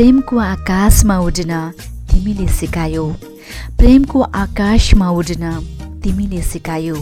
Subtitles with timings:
[0.00, 1.56] प्रेमको आकाशमा उड्न
[2.10, 3.04] तिमीले सिकायो।
[3.78, 5.50] प्रेमको आकाशमा उड्न
[6.02, 6.96] तिमीले सिकायो।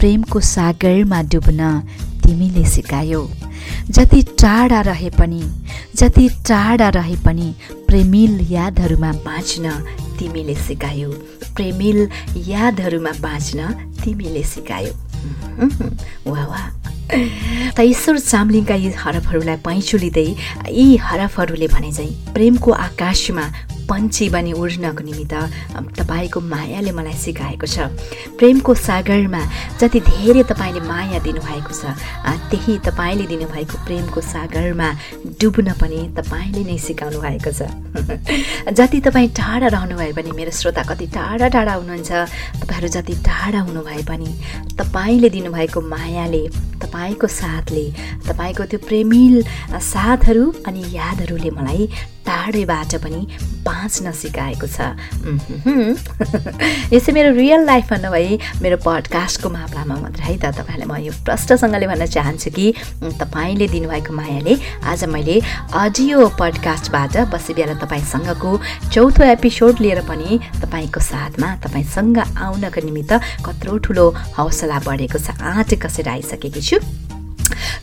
[0.00, 1.60] प्रेमको सागरमा डुब्न
[2.24, 3.20] तिमीले सिकायो।
[3.90, 5.42] जति टाढा रहे पनि
[5.96, 7.54] जति टाढा रहे पनि
[7.88, 9.64] प्रेमिल यादहरूमा बाँच्न
[10.18, 11.10] तिमीले सिकायो।
[11.56, 12.08] प्रेमिल
[12.48, 13.72] यादहरूमा बाँच्न
[14.04, 14.92] तिमीले सिकायो।
[16.32, 20.26] वा वा त ईश्वर चामलिङका यी हरफहरूलाई पैँचुलिँदै
[20.70, 23.44] यी हरफहरूले भने चाहिँ प्रेमको आकाशमा
[23.88, 25.34] पन्छी बनी उड्नको निमित्त
[25.98, 27.88] तपाईँको मायाले मलाई सिकाएको छ।
[28.38, 29.42] प्रेमको सागरमा
[29.80, 31.96] जति धेरै तपाईँले माया दिनुभएको छ
[32.50, 34.88] त्यही तपाईँले दिनुभएको प्रेमको सागरमा
[35.40, 37.68] डुब्न पनि तपाईँले नै सिकाउनु भएको छ।
[38.78, 42.10] जति तपाईँ टाढा रहनुभयो भने मेरो श्रोता कति टाढा टाढा हुनुहुन्छ
[42.60, 44.30] तपाईँहरू जति टाढा हुनुभए पनि
[44.76, 46.42] तपाईँले दिनुभएको मायाले
[46.82, 47.86] तपाईँको साथले
[48.28, 49.42] तपाईँको त्यो प्रेमिल
[49.92, 51.88] साथहरू अनि यादहरूले मलाई
[52.28, 53.20] टाढैबाट पनि
[53.64, 54.78] बाँच्न सिकाएको छ।
[56.94, 61.86] यसै मेरो रियल लाइफमा नभए मेरो पडकास्टको मामलामा मात्र है त। तपाईँलाई म यो प्रष्टसँगले
[61.88, 62.66] भन्न चाहन्छु कि
[63.20, 65.36] तपाईँले दिनुभएको मायाले आज मैले
[65.72, 68.50] अडियो पडकास्टबाट बसी बिहान तपाईँसँगको
[68.92, 73.12] चौथो एपिसोड लिएर पनि तपाईँको साथमा तपाईँसँग आउनको निमित्त
[73.44, 74.06] कत्रो ठुलो
[74.36, 77.07] हौसला बढेको छ। आँट कसेर आइसकेकी छु?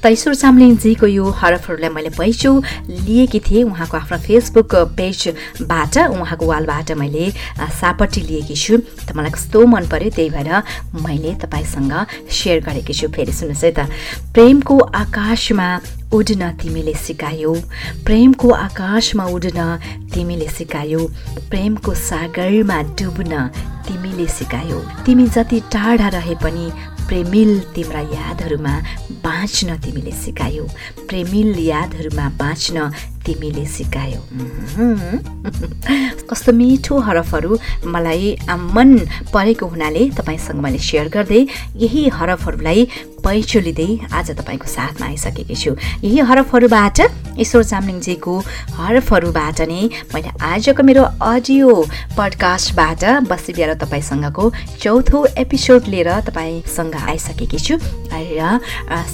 [0.05, 2.51] त चामलिङजीको यो हरफहरूलाई मैले पैसो
[2.89, 7.25] लिएकी थिएँ। उहाँको आफ्नो फेसबुक पेजबाट उहाँको वालबाट मैले
[7.57, 10.49] सापट्टि लिएकी छु। त मलाई कस्तो मन पऱ्यो त्यही भएर
[11.01, 11.93] मैले तपाईँसँग
[12.29, 13.89] सेयर गरेकी छु। फेरि सुन्नुहोस् है त।
[14.29, 15.67] प्रेमको आकाशमा
[16.13, 17.53] उड्न तिमीले सिकायौ।
[18.05, 19.59] प्रेमको आकाशमा उड्न
[20.13, 21.01] तिमीले सिकायौ।
[21.49, 23.33] प्रेमको सागरमा डुब्न
[23.89, 26.65] तिमीले सिकायौ। तिमी जति टाढा रहे पनि
[27.07, 28.73] प्रेमिल तिम्रा यादहरूमा
[29.25, 30.65] बाँच्न तिमीले सिकायौ।
[31.09, 32.77] प्रेमिल यादहरूमा बाँच्न
[33.25, 34.21] तिमीले सिकायौ।
[36.29, 38.35] कस्तो मिठो हरफहरू मलाई
[38.75, 38.97] मन
[39.33, 41.45] परेको हुनाले तपाईँसँग मैले सेयर गर्दै
[41.83, 42.87] यही हरफहरूलाई
[43.25, 45.75] पैँचो लिँदै आज तपाईँको साथमा आइसकेकी छु।
[46.05, 46.99] यही हरफहरूबाट
[47.41, 48.33] ईश्वर चामलिङजीको
[48.77, 49.81] हरफहरूबाट नै
[50.13, 51.69] मैले आजको मेरो अडियो
[52.17, 57.77] पडकास्टबाट बसी बिहार तपाईँसँगको चौथो एपिसोड लिएर तपाईँसँग आइसकेकी छु।
[58.15, 58.61] र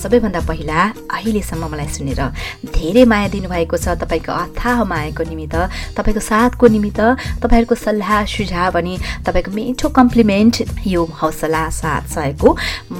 [0.01, 2.21] सबैभन्दा पहिला अहिलेसम्म मलाई सुनेर
[2.75, 5.55] धेरै माया दिनुभएको छ। तपाईँको अथाह मायाको निमित्त
[5.97, 7.01] तपाईँको साथको निमित्त
[7.41, 8.93] तपाईँहरूको सल्लाह सुझाव अनि
[9.25, 10.55] तपाईँको मिठो कम्प्लिमेन्ट
[10.87, 12.49] यो हौसला साथ सहेको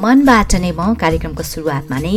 [0.04, 2.16] मनबाट नै म कार्यक्रमको सुरुवातमा नै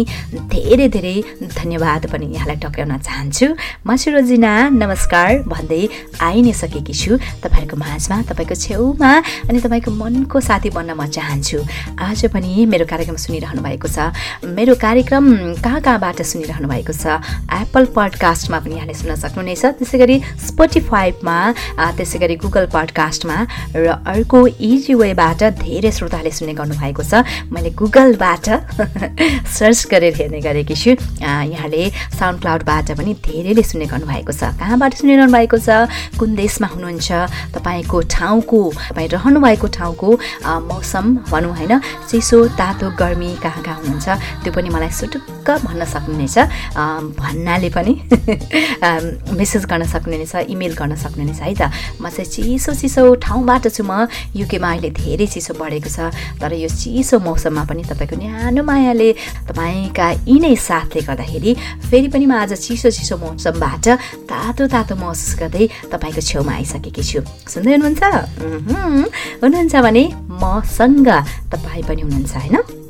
[0.53, 1.17] धेरै धेरै
[1.59, 3.47] धन्यवाद पनि यहाँलाई टक्राउन चाहन्छु।
[3.87, 5.83] म रोजिना नमस्कार भन्दै
[6.21, 9.13] आइ नै सकेकी छु तपाईँहरूको माझमा तपाईँको छेउमा
[9.49, 11.59] अनि तपाईँको मनको साथी बन्न म चाहन्छु।
[11.99, 14.13] आज पनि मेरो कार्यक्रम सुनिरहनु भएको छ।
[14.45, 15.25] मेरो कार्यक्रम
[15.65, 17.19] कहाँ कहाँबाट सुनिरहनु भएको छ?
[17.51, 21.39] एप्पल पडकास्टमा पनि यहाँले सुन्न सक्नुहुनेछ। त्यसै गरी स्पोटिफाइभमा
[21.97, 23.37] त्यसै गरी गुगल पडकास्टमा
[23.77, 28.47] र अर्को इजी वेबाट धेरै श्रोताले सुन्ने गर्नुभएको छ। मैले गुगलबाट
[29.59, 30.91] सर्च गरेर हेर्ने गरेकी छु।
[31.21, 31.83] यहाँले
[32.19, 35.69] साउन्ड क्लाउडबाट पनि धेरैले सुन्ने गर्नुभएको छ। कहाँबाट सुनिरहनु भएको छ?
[36.19, 37.09] कुन देशमा हुनुहुन्छ?
[37.55, 38.61] तपाईँको ठाउँको
[38.91, 40.09] तपाईँ रहनुभएको ठाउँको
[40.71, 41.73] मौसम भनौँ होइन?
[42.11, 44.09] चिसो तातो गर्मी कहाँ कहाँ हुनुहुन्छ?
[44.45, 46.37] त्यो पनि मलाई सुटुक्क भन्न सक्नुहुनेछ।
[47.21, 47.93] भन्नाले पनि
[49.33, 51.63] मेसेज गर्न सक्नुहुनेछ इमेल गर्न सक्नुहुनेछ है त?
[52.01, 56.11] म चाहिँ चिसो चिसो ठाउँबाट छु म। युकेमा अहिले धेरै चिसो बढेको छ
[56.41, 59.09] तर यो चिसो मौसममा पनि तपाईँको न्यानो मायाले
[59.49, 61.53] तपाईँका यिनै साथले गर्दाखेरि
[61.89, 63.87] फेरि पनि म आज चिसो चिसो मौसमबाट
[64.29, 68.03] तातो तातो महसुस गर्दै तपाईँको छेउमा आइसकेकी छु। सुन्दै हुनुहुन्छ?
[69.43, 70.05] हुनुहुन्छ भने
[70.43, 71.09] मसँग
[71.53, 72.84] तपाईँ पनि हुनुहुन्छ होइन?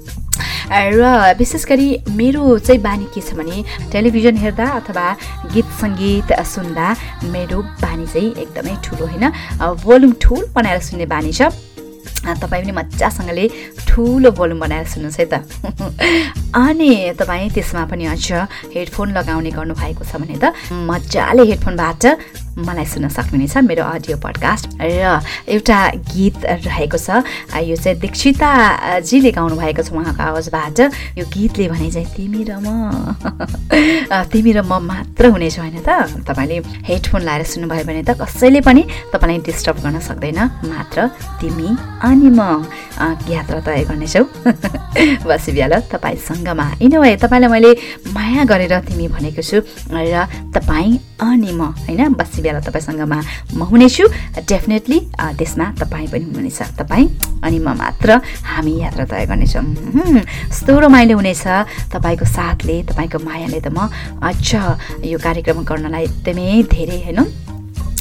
[0.70, 5.06] र विशेष गरी मेरो चाहिँ बानी के छ भने टेलिभिजन हेर्दा अथवा
[5.52, 6.86] गीत सङ्गीत सुन्दा
[7.32, 9.24] मेरो बानी चाहिँ एकदमै ठुलो होइन।
[9.84, 11.52] भोल्युम ठुल बनाएर सुन्ने बानी छ।
[12.24, 13.44] तपाईँ पनि मजासँगले
[13.88, 15.34] ठुलो भोल्युम बनाएर सुन्नुहोस् है त।
[16.54, 18.26] अनि तपाईँ त्यसमा पनि अझ
[18.74, 22.04] हेडफोन लगाउने गर्नुभएको छ भने त मजाले हेडफोनबाट
[22.54, 25.18] मलाई सुन्न सक्नुहुनेछ मेरो अडियो पडकास्ट र
[25.50, 27.26] एउटा गीत रहेको छ।
[27.58, 30.78] यो चाहिँ दीक्षिताजीले गाउनु भएको छ उहाँको आवाजबाट।
[31.18, 33.18] यो गीतले भने चाहिँ तिमी र म।
[34.30, 38.82] तिमी र म मात्र हुनेछ होइन त। तपाईँले हेडफोन लाएर सुन्नुभयो भने त कसैले पनि
[39.10, 40.38] तपाईँलाई डिस्टर्ब गर्न सक्दैन।
[40.70, 41.10] मात्र
[41.42, 41.68] तिमी
[42.14, 42.62] अनि म
[43.26, 44.24] यात्रा तय गर्नेछौँ।
[45.26, 47.70] बसी बिहाल तपाईँसँगमा वे तपाईँलाई मैले
[48.14, 49.58] माया गरेर तिमी भनेको छु
[49.90, 50.22] र
[50.54, 52.14] तपाईँ अनि म होइन?
[52.14, 53.18] बसी बिहाल तपाईँसँगमा
[53.58, 54.04] म हुनेछु।
[54.46, 57.06] डेफिनेटली त्यसमा तपाईँ पनि हुनुहुनेछ तपाईँ
[57.42, 59.66] अनि म मात्र हामी यात्रा तय गर्नेछौँ।
[60.54, 61.44] यस्तो रमाइलो हुनेछ।
[61.90, 63.90] तपाईँको साथले तपाईँको मायाले त म
[64.22, 64.38] अझ
[65.02, 67.43] यो कार्यक्रम गर्नलाई एकदमै धेरै होइन?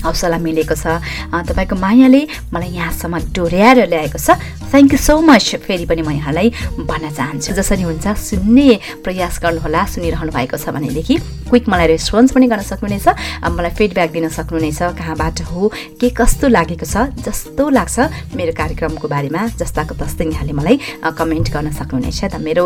[0.03, 0.99] हौसला मिलेको छ।
[1.31, 2.21] तपाईँको मायाले
[2.53, 4.37] मलाई यहाँसम्म डोर्याएर ल्याएको छ।
[4.71, 6.47] थ्याङ्क यू सो मच फेरि पनि म यहाँलाई
[6.83, 11.15] भन्न चाहन्छु। जसरी हुन्छ सुन्ने प्रयास गर्नुहोला सुनिरहनु भएको छ भनेदेखि
[11.49, 13.07] क्विक मलाई रेस्पोन्स पनि गर्न सक्नुहुनेछ।
[13.45, 15.61] मलाई फिडब्याक दिन सक्नुहुनेछ। कहाँबाट हो?
[16.01, 17.13] के कस्तो लागेको छ?
[17.21, 17.97] जस्तो लाग्छ
[18.33, 20.75] मेरो कार्यक्रमको बारेमा जस्ताको तस्तै यहाँले मलाई
[21.13, 22.63] कमेन्ट गर्न सक्नुहुनेछ त मेरो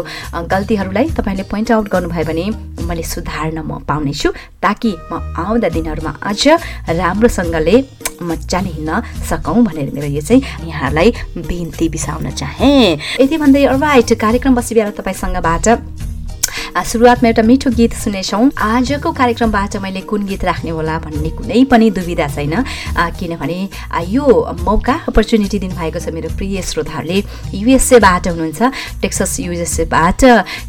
[0.48, 2.46] गल्तीहरूलाई तपाईँले पोइन्ट आउट गर्नुभयो भने
[2.88, 4.30] मैले सुधार्न म पाउनेछु
[4.64, 6.44] ताकि म आउँदा दिनहरूमा अझ
[7.28, 7.76] राम्रोसँगले
[8.24, 14.56] मजाले हिँड्न सकौँ भनेर मेरो यो चाहिँ यहाँलाई बिन्ती बिसाउन चाहेँ। यति भन्दै राइट कार्यक्रम
[14.56, 15.68] बसी बेला तपाईँसँगबाट
[16.84, 21.90] सुरुवातमा एउटा मिठो गीत सुनेछौँ। आजको कार्यक्रमबाट मैले कुन गीत राख्ने होला भन्ने कुनै पनि
[21.92, 22.54] दुविधा छैन।
[23.18, 23.60] किनभने
[24.14, 24.26] यो
[24.62, 27.18] मौका अपर्च्युनिटी दिनुभएको छ मेरो प्रिय श्रोताहरूले।
[27.54, 28.62] युएसएबाट हुनुहुन्छ
[29.02, 30.22] टेक्सस युएसएबाट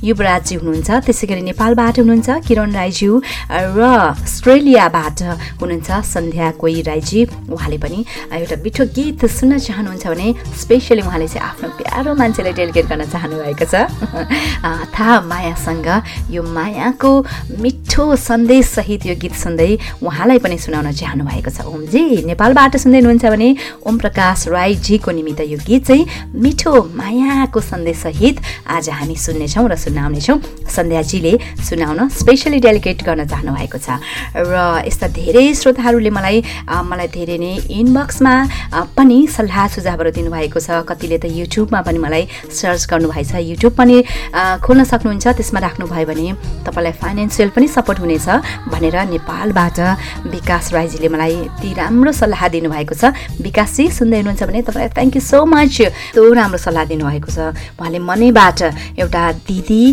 [0.05, 3.13] युवराजी हुनुहुन्छ त्यसै गरी नेपालबाट हुनुहुन्छ किरण राईज्यू
[3.51, 3.81] र
[4.17, 5.19] अस्ट्रेलियाबाट
[5.61, 7.21] हुनुहुन्छ सन्ध्या कोही राईजी।
[7.53, 7.99] उहाँले पनि
[8.33, 10.29] एउटा मिठो गीत सुन्न चाहनुहुन्छ भने
[10.63, 13.75] स्पेसली उहाँले चाहिँ आफ्नो प्यारो मान्छेलाई डेलिकेट गर्न चाहनुभएको छ।
[14.95, 15.89] थाहा मायासँग
[16.31, 17.13] यो मायाको
[17.63, 19.71] मिठो सन्देशसहित यो गीत सुन्दै
[20.03, 23.49] उहाँलाई पनि सुनाउन चाहनु भएको छ। ओमजी नेपालबाट सुन्दै हुनुहुन्छ भने
[23.87, 26.05] ओम प्रकाश राईजीको निमित्त यो गीत चाहिँ
[26.35, 28.37] मिठो मायाको सन्देशसहित
[28.67, 31.33] आज हामी सुन्नेछौँ र सुनाउनेछौँ। सन्ध्याजीले
[31.69, 33.99] सुनाउन स्पेसली डेलिकेट गर्न चाहनु भएको छ।
[34.37, 36.37] र यस्ता धेरै श्रोताहरूले मलाई
[36.69, 38.35] मलाई धेरै नै इनबक्समा
[38.97, 43.97] पनि सल्लाह सुझावहरू दिनुभएको छ। कतिले त युट्युबमा पनि मलाई सर्च गर्नुभएछ। युट्युब पनि
[44.65, 46.33] खोल्न सक्नुहुन्छ। त्यसमा राख्नु भयो भने
[46.67, 48.27] तपाईँलाई फाइनेन्सियल पनि सपोर्ट हुनेछ
[48.73, 49.79] भनेर नेपालबाट
[50.35, 55.23] विकास राईजीले मलाई यति राम्रो सल्लाह दिनुभएको छ। विकासजी सुन्दै हुनुहुन्छ भने तपाईँलाई थ्याङ्क यू
[55.23, 57.39] सो मच यस्तो राम्रो सल्लाह दिनुभएको छ।
[57.79, 58.61] उहाँले मनैबाट
[58.99, 59.85] एउटा दिदी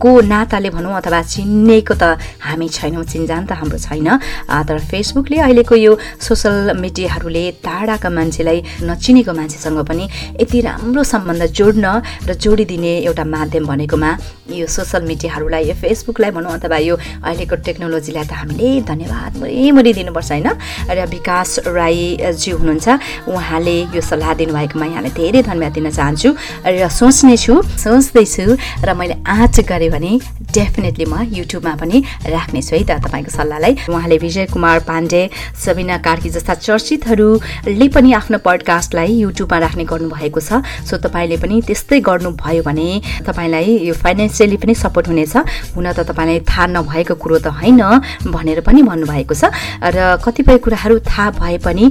[0.00, 2.16] को नाताले भनौँ अथवा चिन्नेको त
[2.46, 4.08] हामी छैनौँ चिन्जान त हाम्रो छैन।
[4.48, 8.58] तर फेसबुकले अहिलेको यो सोसल मिडियाहरूले टाढाका मान्छेलाई
[8.88, 10.04] नचिनेको मान्छेसँग पनि
[10.40, 11.86] यति राम्रो सम्बन्ध जोड्न
[12.28, 14.10] र जोडिदिने एउटा माध्यम भनेकोमा
[14.54, 19.32] यो सोसल मिडिया साथीहरूलाई यो फेसबुकलाई भनौँ अथवा यो अहिलेको टेक्नोलोजीलाई त हामीले धन्यवाद
[19.74, 20.48] मुरी दिनुपर्छ होइन?
[20.86, 22.86] र विकास राईजी हुनुहुन्छ
[23.26, 26.30] उहाँले यो सल्लाह दिनुभएकोमा यहाँलाई धेरै धन्यवाद दिन चाहन्छु
[26.66, 28.46] र सोच्ने छु सोच्दैछु
[28.86, 30.12] र मैले आँट गरेँ भने
[30.54, 31.98] डेफिनेटली म युट्युबमा पनि
[32.30, 35.22] राख्नेछु है त तपाईँको सल्लाहलाई। उहाँले विजय कुमार पाण्डे
[35.58, 42.00] सबिना कार्की जस्ता चर्चितहरूले पनि आफ्नो पडकास्टलाई युट्युबमा राख्ने गर्नुभएको छ। सो तपाईँले पनि त्यस्तै
[42.00, 42.88] गर्नुभयो भने
[43.28, 47.82] तपाईँलाई यो फाइनेन्सियली पनि सपोर्ट हुने हुनेछ। हुन त तपाईँलाई थाहा नभएको कुरो त होइन
[48.30, 49.50] भनेर पनि भन्नुभएको छ।
[49.82, 51.84] र कतिपय कुराहरू थाहा भए पनि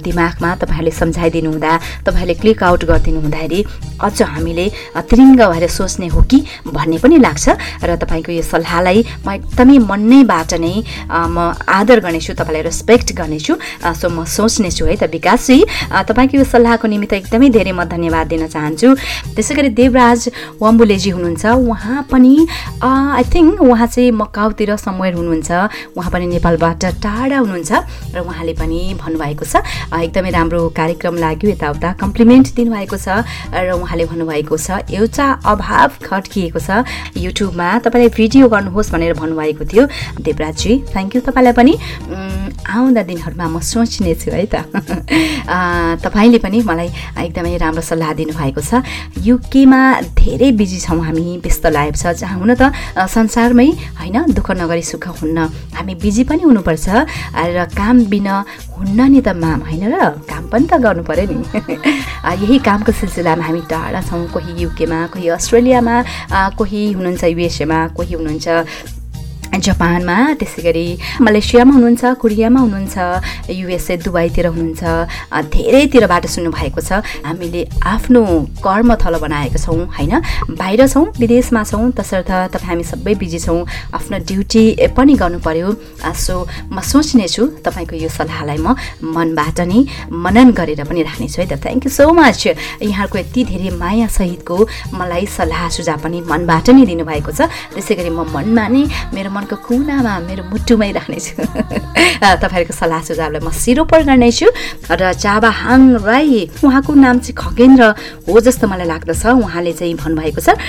[0.00, 1.72] दिमागमा तपाईँहरूले सम्झाइदिनु हुँदा
[2.06, 3.60] तपाईँहरूले क्लिक आउट गरिदिनु हुँदाखेरि
[4.00, 6.38] अझ हामीले त्रिङ्ग भएर सोच्ने हो कि
[6.72, 7.46] भन्ने पनि लाग्छ।
[7.84, 10.74] र तपाईँको यो सल्लाहलाई म एकदमै मन्नैबाट नै
[11.10, 15.58] म आदर गर्नेछु तपाईँलाई रेस्पेक्ट गर्नेछु। सो म सोच्नेछु है त विकासजी।
[15.92, 18.88] तपाईँको यो सल्लाहको निमित्त एकदमै धेरै म धन्यवाद दिन चाहन्छु।
[19.36, 20.20] त्यसै गरी देवराज
[20.60, 22.32] वम्बुलेजी हुनुहुन्छ। उहाँ पनि
[22.82, 25.50] आई थिङ्क उहाँ चाहिँ मकाउतिर समवेयर हुनुहुन्छ।
[25.96, 27.72] उहाँ पनि नेपालबाट टाढा हुनुहुन्छ
[28.14, 34.04] र उहाँले पनि भन्नुभएको छ। एकदमै राम्रो कार्यक्रम लाग्यो यताउता कम्प्लिमेन्ट दिनुभएको छ र उहाँले
[34.10, 36.84] भन्नुभएको छ एउटा अभाव खड्किएको छ।
[37.16, 39.84] युट्युबमा तपाईँले भिडियो गर्नुहोस् भनेर भन्नुभएको थियो।
[40.20, 41.72] देवराजी थ्याङ्क यू तपाईँलाई पनि।
[42.70, 44.66] आउँदा दिनहरूमा म सोच्ने छु है त।
[46.04, 46.88] तपाईँले पनि मलाई
[47.24, 48.82] एकदमै राम्रो सल्लाह दिनुभएको छ।
[49.18, 49.80] युकेमा
[50.16, 52.72] धेरै बिजी छौँ हामी व्यस्त लाइफ छ जहाँ त
[53.08, 53.68] संसारमै
[54.00, 55.38] होइन दुःख नगरी सुख हुन्न
[55.76, 56.86] हामी बिजी पनि हुनुपर्छ।
[57.34, 58.34] र काम बिना
[58.76, 59.96] हुन्न नि त माम होइन र?
[60.28, 61.38] काम पनि त गर्नु पऱ्यो नि।
[62.42, 65.96] यही कामको सिलसिलामा हामी टाढा छौँ कोही युकेमा कोही अस्ट्रेलियामा
[66.58, 68.99] कोही हुनुहुन्छ युएसएमा कोही हुनुहुन्छ
[69.50, 70.86] जापानमा त्यसै गरी
[71.26, 72.96] मलेसियामा हुनुहुन्छ कोरियामा हुनुहुन्छ
[73.50, 74.82] युएसए दुबईतिर हुनुहुन्छ
[75.54, 78.22] धेरैतिरबाट सुन्नुभएको छ। हामीले आफ्नो
[78.62, 80.14] कर्मथलो बनाएको छौँ होइन?
[80.54, 83.60] बाहिर छौँ विदेशमा छौँ तसर्थ तपाईँ हामी सबै बिजी छौँ
[83.98, 84.64] आफ्नो ड्युटी
[84.96, 85.68] पनि गर्नु पर्यो
[86.14, 91.46] सो म सोच्ने छु तपाईँको यो सल्लाहलाई म मनबाट नै मनन गरेर पनि राख्नेछु है
[91.50, 92.46] त। थ्याङ्क यू सो मच
[92.86, 94.56] यहाँहरूको यति धेरै मायासहितको
[94.94, 98.82] मलाई सल्लाह सुझाव पनि मनबाट नै दिनुभएको छ। त्यसै गरी म मनमा नै
[99.14, 101.32] मेरो मनको कुनामा मेरो मुटुमै राख्नेछु
[102.44, 104.46] तपाईँहरूको सल्लाह सुझावलाई म सिरोपर गर्नेछु।
[104.92, 107.82] र चाबाहाङ राई उहाँको नाम चाहिँ खगेन्द्र
[108.28, 110.60] हो जस्तो मलाई लाग्दछ उहाँले चाहिँ भन्नुभएको छ।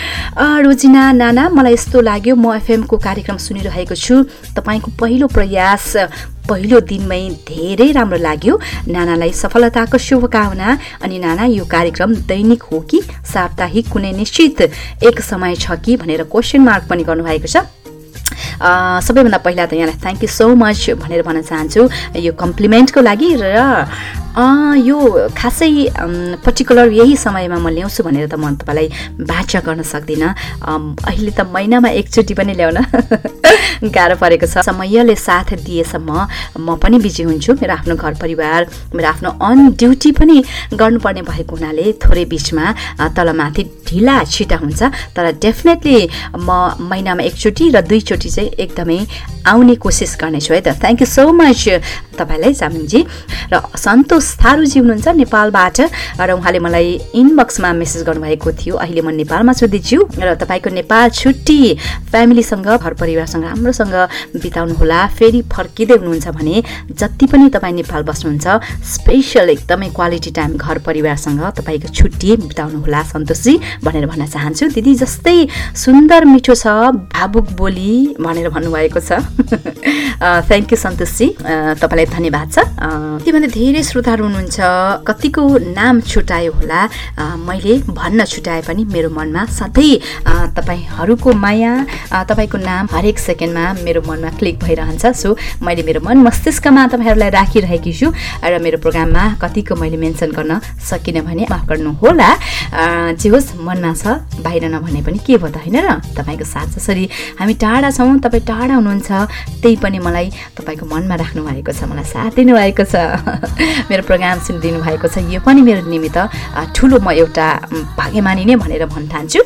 [0.63, 4.15] रोजिना नाना मलाई यस्तो लाग्यो म एफएमको कार्यक्रम सुनिरहेको छु।
[4.55, 5.85] तपाईँको पहिलो प्रयास
[6.47, 8.53] पहिलो दिनमै धेरै राम्रो लाग्यो।
[8.87, 10.69] नानालाई सफलताको शुभकामना।
[11.03, 14.57] अनि नाना यो कार्यक्रम दैनिक हो कि साप्ताहिक कुनै निश्चित?
[15.03, 17.80] एक समय छ कि भनेर क्वेसन मार्क पनि गर्नुभएको छ।
[19.07, 21.81] सबैभन्दा पहिला त यहाँलाई थ्याङ्क यू सो मच भनेर भन्न चाहन्छु।
[22.19, 23.45] यो कम्प्लिमेन्टको लागि र
[24.31, 24.97] यो
[25.35, 25.69] खासै
[26.39, 28.87] पर्टिकुलर यही समयमा म ल्याउँछु भनेर त म तपाईँलाई
[29.27, 30.31] बाचा गर्न सक्दिनँ।
[31.03, 32.79] अहिले त महिनामा एकचोटि पनि ल्याउन
[33.95, 36.09] गाह्रो परेको छ। समयले साथ दिएसम्म
[36.63, 38.59] म पनि बिजी हुन्छु। मेरो आफ्नो घर परिवार
[38.95, 40.37] मेरो आफ्नो अन ड्युटी पनि
[40.79, 42.65] गर्नुपर्ने भएको हुनाले थोरै बिचमा
[43.11, 44.81] तलमाथि ढिला छिटा हुन्छ।
[45.11, 45.97] तर डेफिनेटली
[46.39, 48.99] म महिनामा एकचोटि र दुईचोटि चाहिँ एकदमै
[49.51, 51.61] आउने कोसिस गर्नेछु है त। थ्याङ्क यू सो मच
[52.17, 52.99] तपाईँलाई जामिङजी
[53.51, 55.77] र सन्तोष थारूजी हुनुहुन्छ नेपालबाट
[56.21, 61.09] र उहाँले मलाई इनबक्समा मेसेज गर्नुभएको थियो। अहिले म नेपालमा छु दिज्यू र तपाईँको नेपाल
[61.09, 61.59] छुट्टी
[62.11, 63.95] फ्यामिलीसँग घर परिवारसँग राम्रोसँग
[64.39, 66.55] बिताउनुहोला। फेरि फर्किँदै हुनुहुन्छ भने
[66.93, 68.45] जति पनि तपाईँ नेपाल बस्नुहुन्छ
[68.93, 75.37] स्पेसल एकदमै क्वालिटी टाइम घर परिवारसँग तपाईँको छुट्टी बिताउनुहोला सन्तोषजी भनेर भन्न चाहन्छु। दिदी जस्तै
[75.75, 76.67] सुन्दर मिठो छ
[77.11, 79.11] भावुक बोली भनेर भन्नुभएको छ।
[80.21, 81.27] थ्याङ्क यू सन्तोषजी।
[81.81, 82.57] तपाईँलाई धन्यवाद छ।
[83.25, 84.57] त्योभन्दा धेरै श्रोताहरू हुनुहुन्छ।
[85.07, 85.41] कतिको
[85.73, 86.81] नाम छुट्यायो होला।
[87.47, 89.95] मैले भन्न छुट्याए पनि मेरो मनमा सधैँ
[90.57, 91.71] तपाईँहरूको माया
[92.29, 95.29] तपाईँको नाम हरेक सेकेन्डमा मेरो मनमा क्लिक भइरहन्छ। सो
[95.65, 98.07] मैले मेरो मन मस्तिष्कमा तपाईँहरूलाई राखिरहेकी छु
[98.45, 100.59] र मेरो प्रोग्राममा कतिको मैले मेन्सन गर्न
[100.89, 102.29] सकिनँ भने माफ गर्नु होला।
[103.17, 105.89] जे होस् मनमा छ बाहिर नभने पनि के भयो त होइन र?
[106.17, 107.03] तपाईँको साथ जसरी
[107.39, 109.09] हामी टाढा छौँ तपाईँ टाढा हुनुहुन्छ
[109.61, 110.27] त्यही पनि मलाई
[110.57, 112.95] तपाईँको मनमा राख्नु भएको छ मलाई साथ दिनुभएको छ।
[113.89, 116.17] मेरो प्रोग्राम सुनिदिनु भएको छ। यो पनि मेरो निमित्त
[116.75, 117.47] ठुलो म एउटा
[117.97, 119.39] भाग्यमानी नै भनेर भन्न ठान्छु।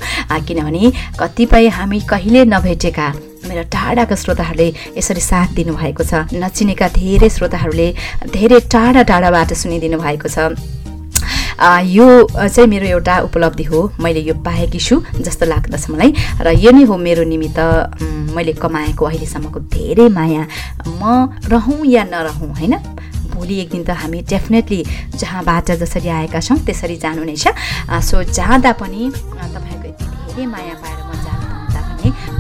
[0.48, 3.08] किनभने कतिपय हामी कहिले नभेटेका
[3.46, 7.88] मेरो टाढाका श्रोताहरूले यसरी साथ दिनुभएको छ। नचिनेका धेरै श्रोताहरूले
[8.34, 10.85] धेरै टाढा टाढाबाट सुनिदिनु भएको छ।
[11.60, 12.06] यो
[12.48, 16.84] चाहिँ मेरो एउटा उपलब्धि हो। मैले यो पाएकी छु जस्तो लाग्दछ मलाई। र यो नै
[16.84, 17.60] हो मेरो निमित्त
[18.36, 20.44] मैले कमाएको अहिलेसम्मको धेरै माया।
[21.00, 22.76] म रहँ या नरहँ होइन?
[23.36, 24.84] भोलि एक दिन त हामी डेफिनेटली
[25.16, 27.52] जहाँबाट जसरी आएका छौँ त्यसरी जानु नै छ
[28.04, 31.05] सो जाँदा पनि तपाईँहरूको यति धेरै माया पाएर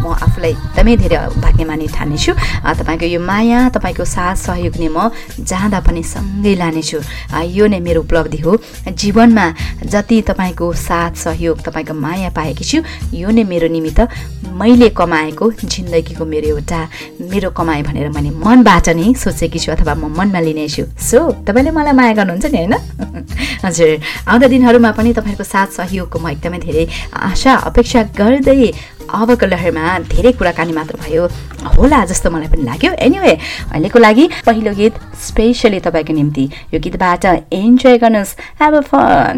[0.06, 2.32] म आफूलाई एकदमै धेरै भाग्यमानी ठान्नेछु
[2.78, 5.10] तपाईँको यो माया तपाईँको साथ सहयोग नै म
[5.42, 7.00] जाँदा पनि सँगै लानेछु।
[7.50, 8.52] यो नै मेरो उपलब्धि हो।
[8.86, 9.46] जीवनमा
[9.84, 12.78] जति तपाईँको साथ सहयोग तपाईँको माया पाएकी छु
[13.14, 14.00] यो नै मेरो निमित्त
[14.54, 16.80] मैले कमाएको जिन्दगीको मेरो एउटा
[17.32, 21.94] मेरो कमाइ भनेर मैले मनबाट नै सोचेकी छु अथवा म मनमा लिनेछु। सो तपाईँले मलाई
[21.94, 22.76] माया गर्नुहुन्छ नि होइन?
[23.66, 23.92] हजुर।
[24.30, 28.72] आउँदा दिनहरूमा पनि तपाईँहरूको साथ सहयोगको म एकदमै धेरै आशा अपेक्षा गर्दै
[29.10, 31.24] अबको लहरमा धेरै कुराकानी मात्र भयो
[31.78, 33.34] होला जस्तो मलाई पनि लाग्यो। एनिवे
[33.72, 34.94] अहिलेको लागि पहिलो गीत
[35.28, 39.36] स्पेसली तपाईँको निम्ति। यो गीतबाट इन्जोय गर्नुहोस्। हेभ अ फन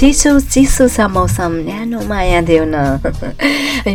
[0.00, 3.00] चिसो चिसो छ मौसम न्यानो माया देऊ न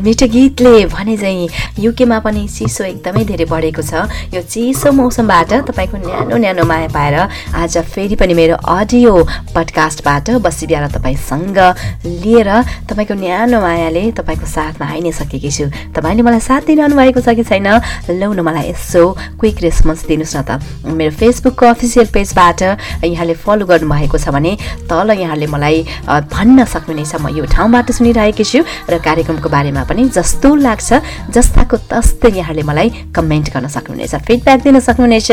[0.05, 1.47] मिठो गीतले भने चाहिँ
[1.79, 7.15] युकेमा पनि चिसो एकदमै धेरै बढेको छ। यो चिसो मौसमबाट तपाईँको न्यानो न्यानो माया पाएर
[7.51, 9.13] आज फेरि पनि मेरो अडियो
[9.55, 11.57] पडकास्टबाट बसी बिहान तपाईँसँग
[12.05, 12.49] लिएर
[12.87, 17.35] तपाईँको न्यानो मायाले तपाईँको साथमा आइ नै सकेकी छु। तपाईँले मलाई साथ दिइरहनु भएको छ
[17.35, 17.67] कि छैन?
[18.07, 19.03] न मलाई यसो
[19.39, 22.61] क्विक रेस्पोन्स दिनुहोस् न त। मेरो फेसबुकको अफिसियल पेजबाट
[23.03, 24.55] यहाँले फलो गर्नुभएको छ भने
[24.87, 25.77] तल यहाँले मलाई
[26.07, 30.89] भन्न सक्नुहुनेछ म यो ठाउँबाट सुनिरहेकी छु र कार्यक्रमको बारेमा पनि जस्तो लाग्छ
[31.65, 35.29] जस्ताको तस्तै यहाँले मलाई कमेन्ट गर्न सक्नुहुनेछ फिडब्याक दिन सक्नुहुनेछ।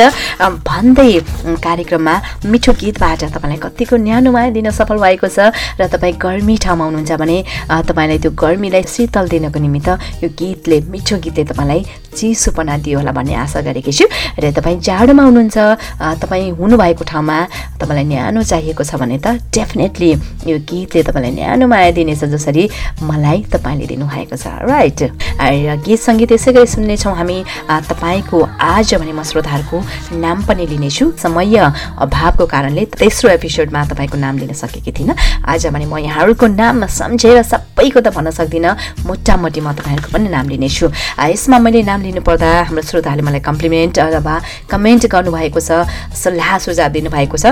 [0.64, 1.12] भन्दै
[1.60, 2.14] कार्यक्रममा
[2.48, 7.12] मिठो गीतबाट तपाईँलाई कतिको न्यानो माया दिन सफल भएको छ र तपाईँ गर्मी ठाउँमा हुनुहुन्छ
[7.20, 7.36] भने
[7.68, 9.88] तपाईँलाई त्यो गर्मीलाई शीतल दिनको निमित्त
[10.24, 11.80] यो गीतले मिठो गीतले तपाईँलाई
[12.12, 14.06] चिसोपना दियो होला भन्ने आशा गरेकी छु।
[14.38, 15.56] र तपाईँ जाडोमा हुनुहुन्छ
[16.22, 17.36] तपाईँ हुनुभएको ठाउँमा
[17.80, 20.10] तपाईँलाई न्यानो चाहिएको छ भने त डेफिनेटली
[20.46, 22.68] यो गीतले तपाईँलाई न्यानो माया दिनेछ जसरी
[23.02, 25.00] मलाई तपाईँले दिनुभएको छ राइट
[25.40, 27.38] र गीत सङ्गीत यसै गरी सुन्नेछौँ हामी।
[27.90, 29.78] तपाईँको आज भने म श्रोताहरूको
[30.20, 31.56] नाम पनि लिनेछु। समय
[31.98, 37.42] अभावको कारणले तेस्रो एपिसोडमा तपाईँको नाम लिन सकेकी थिइनँ। आज भने म यहाँहरूको नाम सम्झेर
[37.42, 38.76] सबैको त भन्न सक्दिनँ।
[39.06, 40.86] मोटामोटी म तपाईँहरूको पनि नाम लिनेछु।
[41.32, 44.34] यसमा मैले नाम लिनुपर्दा हाम्रो श्रोताहरूले मलाई कम्प्लिमेन्ट अथवा
[44.72, 45.70] कमेन्ट गर्नुभएको छ
[46.22, 47.46] सल्लाह सुझाव दिनुभएको छ।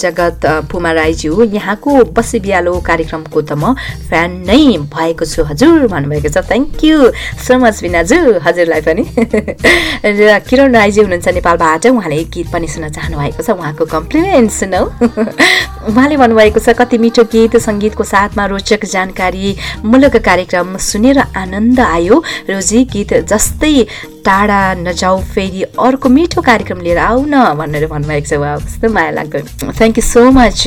[0.00, 0.40] जगत
[0.70, 3.74] पुमा राईज्यू यहाँको बसी बिहालो कार्यक्रमको त म
[4.08, 6.96] फ्यान नै भएको छु हजुर भन्नुभएको छ। थ्याङ्क यू
[7.44, 9.04] सो मच बिनाजु हजुरलाई पनि।
[10.18, 14.84] र किरण राईजी हुनुहुन्छ नेपालबाट। उहाँले गीत पनि सुन्न चाहनुभएको छ। उहाँको कम्प्लिमेन्ट सुनौ।
[15.90, 22.16] उहाँले भन्नुभएको छ कति मिठो गीत सङ्गीतको साथमा रोचक जानकारी मूलक कार्यक्रम सुनेर आनन्द आयो।
[22.50, 23.74] रोजी गीत जस्तै
[24.24, 29.10] टाढा नजाऊ फेरि अर्को मिठो कार्यक्रम लिएर आऊ न भनेर भन्नुभएको छ उहाँ। कस्तो माया
[29.10, 29.38] लाग्दो।
[29.72, 30.60] Thank you so much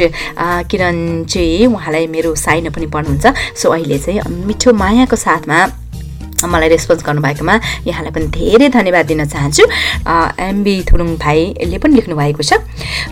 [0.70, 3.26] Kiran चाहिँ उहाँलाई मेरो साइनो पनि पढ्नुहुन्छ।
[3.62, 5.60] सो अहिले चाहिँ मिठो मायाको साथमा
[6.48, 7.56] मलाई रेस्पोन्स गर्नुभएकोमा
[7.88, 9.64] यहाँलाई पनि धेरै धन्यवाद दिन चाहन्छु।
[10.50, 12.60] एमबी थुलुङ भाइले पनि लेख्नु भएको छ।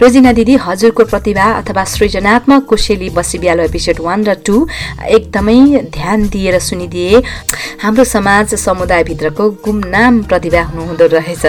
[0.01, 4.55] रोजिना दिदी हजुरको प्रतिभा अथवा सृजनात्मक कोसेली बसी बिहालो एपिसोड वान र टू
[5.07, 5.59] एकदमै
[5.95, 7.21] ध्यान दिएर सुनिदिए।
[7.81, 11.43] हाम्रो समाज समुदायभित्रको गुमनाम प्रतिभा हुनुहुँदो रहेछ।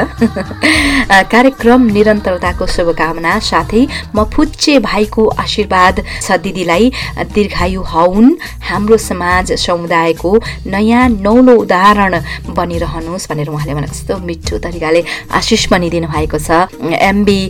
[1.32, 6.92] कार्यक्रम निरन्तरताको शुभकामना साथै म फुच्चे भाइको आशीर्वाद छ दिदीलाई
[7.34, 8.36] दीर्घायु हौन्।
[8.68, 10.30] हाम्रो समाज समुदायको
[10.66, 12.14] नयाँ नौलो उदाहरण
[12.52, 15.00] बनिरहनुहोस् भनेर उहाँले मलाई कस्तो मिठो तरिकाले
[15.32, 17.40] आशिष पनि दिनुभएको छ। एमबी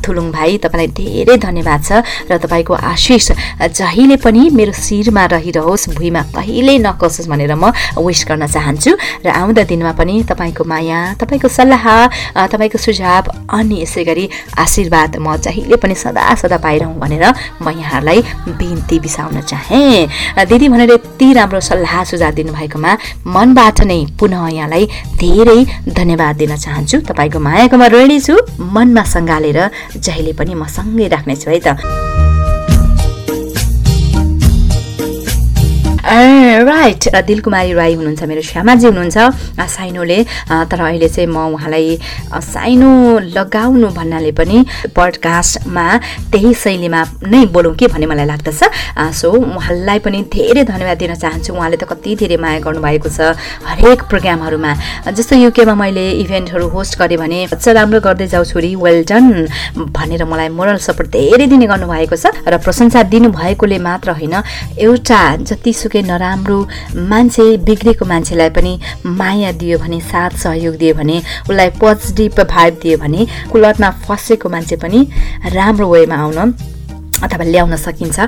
[0.00, 2.00] थुलुङ भाइ तपाईँलाई धेरै धन्यवाद छ
[2.32, 3.26] र तपाईँको आशिष
[3.60, 7.68] जहिले पनि मेरो शिरमा रहिरहोस् भुइँमा कहिल्यै नकसोस् भनेर म
[8.00, 8.92] विस गर्न चाहन्छु
[9.24, 11.84] र आउँदा दिनमा पनि तपाईँको माया तपाईँको सल्लाह
[12.48, 14.24] तपाईँको सुझाव अनि यसै गरी
[14.56, 17.24] आशीर्वाद म जहिले पनि सदा सदा पाइरहँ भनेर
[17.60, 18.20] म यहाँहरूलाई
[18.56, 20.08] बिन्ती बिसाउन चाहेँ।
[20.48, 22.92] दिदी भनेर यति राम्रो सल्लाह सुझाव दिनुभएकोमा
[23.26, 24.84] मनबाट बाट नै पुनः यहाँलाई
[25.18, 25.58] धेरै
[25.98, 29.58] धन्यवाद दिन चाहन्छु। तपाईँको मायाको म ऋणी छु। मनमा सङ्घालेर
[30.06, 32.35] जहिले पनि म सँगै राख्नेछु है त।
[36.06, 39.18] राइट दिलकुमारी राई हुनुहुन्छ मेरो श्यामाजी हुनुहुन्छ
[39.58, 40.18] साइनोले
[40.70, 41.98] तर अहिले चाहिँ म उहाँलाई
[42.30, 42.90] साइनो
[43.34, 44.64] लगाउनु भन्नाले पनि
[44.96, 45.86] पडकास्टमा
[46.32, 48.62] त्यही शैलीमा नै बोलौँ कि भन्ने मलाई लाग्दछ।
[49.18, 53.34] सो उहाँलाई पनि धेरै धन्यवाद दिन चाहन्छु। उहाँले त कति धेरै माया गर्नुभएको छ
[53.66, 54.72] हरेक प्रोग्रामहरूमा।
[55.10, 59.26] जस्तो युकेमा मैले इभेन्टहरू होस्ट गरेँ भने राम्रो गर्दै जाऊ छोरी वेल डन
[59.90, 64.34] भनेर मलाई मोरल सपोर्ट धेरै दिने गर्नुभएको छ। र प्रशंसा दिनुभएकोले मात्र होइन
[64.78, 66.58] एउटा जतिसुकै पटक्कै नराम्रो
[67.08, 68.72] मान्छे बिग्रेको मान्छेलाई पनि
[69.16, 74.76] माया दियो भने साथ सहयोग दियो भने उसलाई पोजिटिभ भाइब दियो भने कुलतमा फसेको मान्छे
[74.76, 75.00] पनि
[75.50, 76.75] राम्रो वेमा आउन
[77.24, 78.18] अथवा ल्याउन सकिन्छ।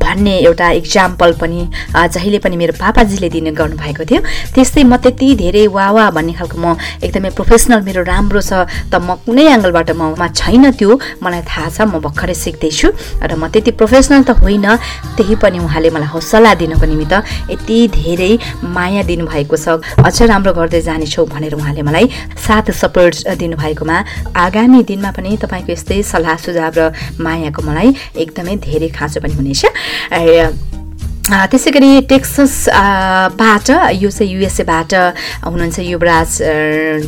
[0.00, 1.60] भन्ने एउटा इक्जाम्पल पनि
[1.94, 4.20] जहिले पनि मेरो पापाजीले दिने गर्नुभएको थियो।
[4.54, 8.94] त्यस्तै म त्यति धेरै वा वा भन्ने खालको म एकदमै प्रोफेसनल मेरो राम्रो छ त
[9.00, 10.90] म कुनै एङ्गलबाट ममा छैन त्यो
[11.24, 12.88] मलाई थाहा छ म भर्खरै सिक्दैछु।
[13.22, 14.66] र म त्यति प्रोफेसनल त होइन
[15.16, 17.14] त्यही पनि उहाँले मलाई हौसला दिनको निमित्त
[17.50, 18.32] यति धेरै
[18.74, 23.96] माया दिनुभएको छ। अझ राम्रो गर्दै जानेछौ भनेर उहाँले मलाई साथ सपोर्ट दिनुभएकोमा
[24.36, 26.80] आगामी दिनमा पनि तपाईँको यस्तै सल्लाह सुझाव र
[27.20, 27.88] मायाको मलाई
[28.22, 29.62] एक एकदमै धेरै खाँचो पनि हुनेछ।
[31.24, 34.92] त्यसै गरी टेक्ससबाट यो चाहिँ युएसएबाट
[35.44, 36.32] हुनुहुन्छ युवराज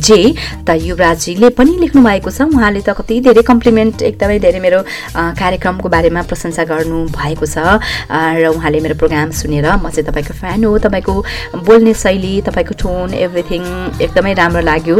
[0.01, 0.33] जे।
[0.65, 4.79] त युवराजजीले पनि लेख्नु भएको छ। उहाँले त कति धेरै कम्प्लिमेन्ट एकदमै धेरै मेरो
[5.13, 7.77] कार्यक्रमको बारेमा प्रशंसा गर्नु भएको छ।
[8.09, 11.13] र उहाँले मेरो प्रोग्राम सुनेर म चाहिँ तपाईँको फ्यान हो तपाईँको
[11.61, 13.61] बोल्ने शैली तपाईँको टोन एभ्रिथिङ
[14.01, 14.95] एकदमै राम्रो लाग्यो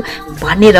[0.45, 0.77] भनेर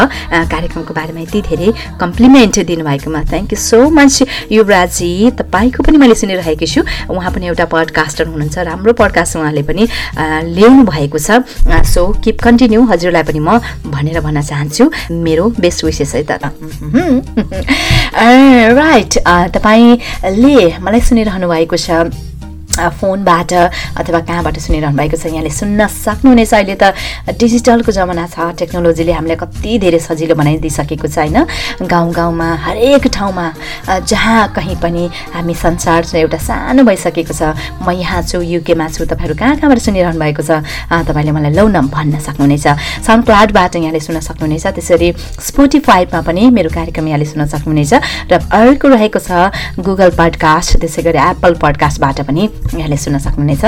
[0.54, 4.14] कार्यक्रमको बारेमा यति धेरै कम्प्लिमेन्ट दिनुभएकोमा thank you so much
[4.54, 9.88] Yuvrajji तपाईँको पनि मैले सुनिरहेकी छु। उहाँ पनि एउटा पडकास्टर हुनुहुन्छ राम्रो पडकास्ट उहाँले पनि
[10.56, 11.32] ल्याउनु भएको छ।
[11.88, 16.38] सो किप कन्टिन्यू हजुरलाई पनि म भनेर भन्न चाहन्छु। मेरो बेस्ट विसेस है त।
[18.80, 19.14] राइट
[19.56, 21.90] तपाईँले मलाई सुनिरहनु भएको छ।
[22.78, 23.54] फोनबाट
[23.98, 26.94] अथवा कहाँबाट सुनिरहनु भएको छ यहाँले सुन्न सक्नुहुनेछ। अहिले त
[27.38, 31.38] डिजिटलको जमाना छ टेक्नोलोजीले हामीलाई कति धेरै सजिलो बनाइदिइसकेको छ होइन?
[31.84, 33.46] गाउँ गाउँमा हरेक ठाउँमा
[34.06, 39.36] जहाँ कहीँ पनि हामी संसार एउटा सानो भइसकेको छ। म यहाँ छु युकेमा छु तपाईँहरू
[39.36, 40.62] कहाँ कहाँबाट सुनिरहनु भएको छ?
[40.90, 42.68] तपाईँले मलाई लौ न भन्न सक्नुहुनेछ।
[43.06, 45.10] साउन्ड क्लाउडबाट यहाँले सुन्न सक्नुहुनेछ त्यसरी
[45.48, 47.94] स्पोटिफाइभमा पनि मेरो कार्यक्रम यहाँले सुन्न सक्नुहुनेछ।
[48.32, 52.44] र अर्को रहेको छ गुगल पडकास्ट त्यसै गरी एप्पल पडकास्टबाट पनि
[52.76, 53.64] यहाँले सुन्न सक्नुहुनेछ।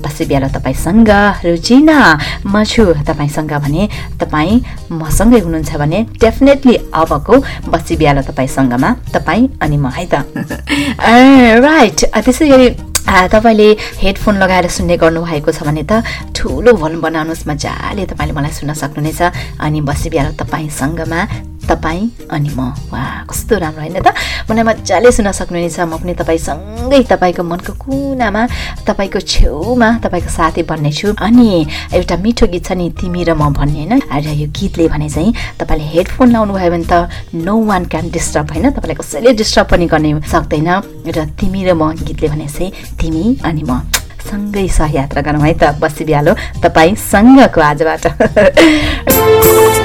[0.00, 1.10] बसी बिहान तपाईँसँग
[1.44, 1.98] रुचिना
[2.46, 3.82] म छु तपाईँसँग भने
[4.16, 4.60] तपाईँ
[4.92, 7.34] मसँगै हुनुहुन्छ भने डेफिनेटली अबको
[7.68, 10.14] बसी बिहान तपाईँसँगमा तपाईँ अनि म है त।
[11.64, 12.68] राइट त्यसै गरी
[13.08, 13.68] तपाईँले
[14.04, 16.04] हेडफोन लगाएर सुन्ने गर्नुभएको छ भने त
[16.36, 19.20] ठुलो भोल्युम बनाउनुहोस् मजाले तपाईँले मलाई सुन्न सक्नुहुनेछ।
[19.60, 21.20] अनि बसी बिहान तपाईँसँगमा
[21.68, 24.08] तपाईँ अनि म। वा कस्तो राम्रो होइन त।
[24.48, 28.42] मलाई मजाले सुन्न सक्नुहुनेछ। म पनि तपाईँसँगै तपाईँको मनको कुनामा
[28.88, 31.48] तपाईँको छेउमा तपाईँको साथी बन्नेछु अनि
[31.92, 35.32] एउटा मिठो गीत छ नि तिमी र म भन्ने होइन। र यो गीतले भने चाहिँ
[35.60, 36.92] तपाईँले हेडफोन लाउनु भयो भने त
[37.36, 40.68] नो वान क्यान डिस्टर्ब होइन। तपाईँलाई कसैले डिस्टर्ब पनि गर्ने सक्दैन।
[41.06, 43.84] र तिमी र म गीतले भने चाहिँ तिमी अनि म।
[44.28, 48.04] सँगै सहयात्रा गरौँ है त बसी बिहालो। तपाईँसँगको आजबाट।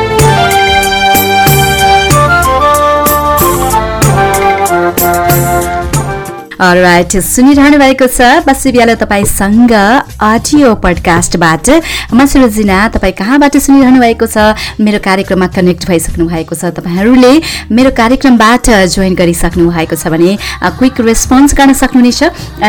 [6.61, 11.69] राइट सुनिरहनु भएको छ बसी बिहालो तपाईँसँग अडियो पडकास्टबाट।
[12.13, 14.53] म सुरजिना तपाईँ कहाँबाट सुनिरहनु भएको छ?
[14.77, 17.33] मेरो कार्यक्रममा कनेक्ट भइसक्नु भएको छ। तपाईँहरूले
[17.73, 20.37] मेरो कार्यक्रमबाट जोइन गरिसक्नु भएको छ भने
[20.77, 22.21] क्विक रेस्पोन्स गर्न सक्नुहुनेछ।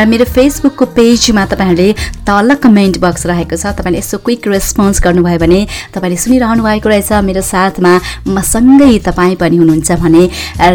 [0.08, 1.92] मेरो फेसबुकको पेजमा तपाईँहरूले
[2.24, 5.60] तल कमेन्ट बक्स रहेको छ। तपाईँले यसो क्विक रेस्पोन्स गर्नुभयो भने
[5.92, 7.92] तपाईँले सुनिरहनु भएको रहेछ। मेरो साथमा
[8.24, 10.24] मसँगै तपाईँ पनि हुनुहुन्छ भने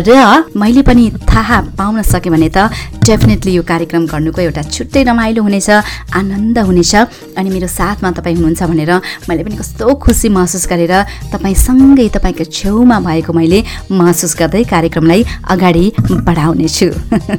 [0.06, 2.70] र मैले पनि थाहा पाउन सकेँ भने त
[3.08, 5.70] डेफिनेटली यो कार्यक्रम गर्नुको एउटा छुट्टै रमाइलो हुनेछ
[6.12, 6.94] आनन्द हुनेछ
[7.38, 8.92] अनि मेरो साथमा तपाईँ हुनुहुन्छ भनेर
[9.30, 10.94] मैले पनि कस्तो खुसी महसुस गरेर
[11.32, 13.60] तपाईँसँगै तपाईँको छेउमा भएको मैले
[13.92, 15.86] महसुस गर्दै कार्यक्रमलाई अगाडि
[16.28, 16.88] बढाउनेछु।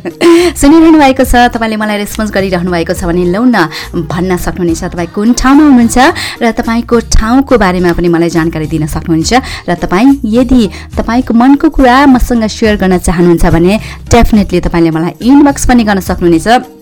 [0.61, 3.69] सुनिरहनु भएको छ तपाईँले मलाई रेस्पोन्स गरिरहनु भएको छ भने लौ न
[4.09, 5.99] भन्न सक्नुहुनेछ तपाईँ कुन ठाउँमा हुनुहुन्छ
[6.43, 9.33] र तपाईँको ठाउँको बारेमा पनि मलाई जानकारी दिन सक्नुहुन्छ
[9.69, 10.63] र तपाईँ यदि
[10.97, 13.75] तपाईँको मनको कुरा मसँग सेयर गर्न चाहनुहुन्छ भने
[14.09, 16.78] डेफिनेटली तपाईँले मलाई इनबक्स पनि गर्न सक्नुहुनेछ।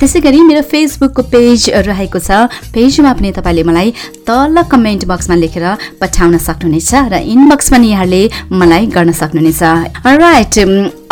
[0.00, 3.88] त्यसै गरी मेरो फेसबुकको पेज रहेको छ। पेजमा पनि तपाईँले मलाई
[4.28, 5.66] तल कमेन्ट बक्समा लेखेर
[6.00, 9.62] पठाउन सक्नुहुनेछ र इनबक्स पनि यहाँले मलाई गर्न सक्नुहुनेछ।
[10.04, 10.54] राइट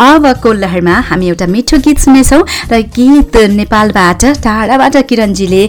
[0.02, 5.62] अबको लहरमा हामी एउटा मिठो गीत सुन्नेछौँ र गीत नेपालबाट टाढाबाट किरणजीले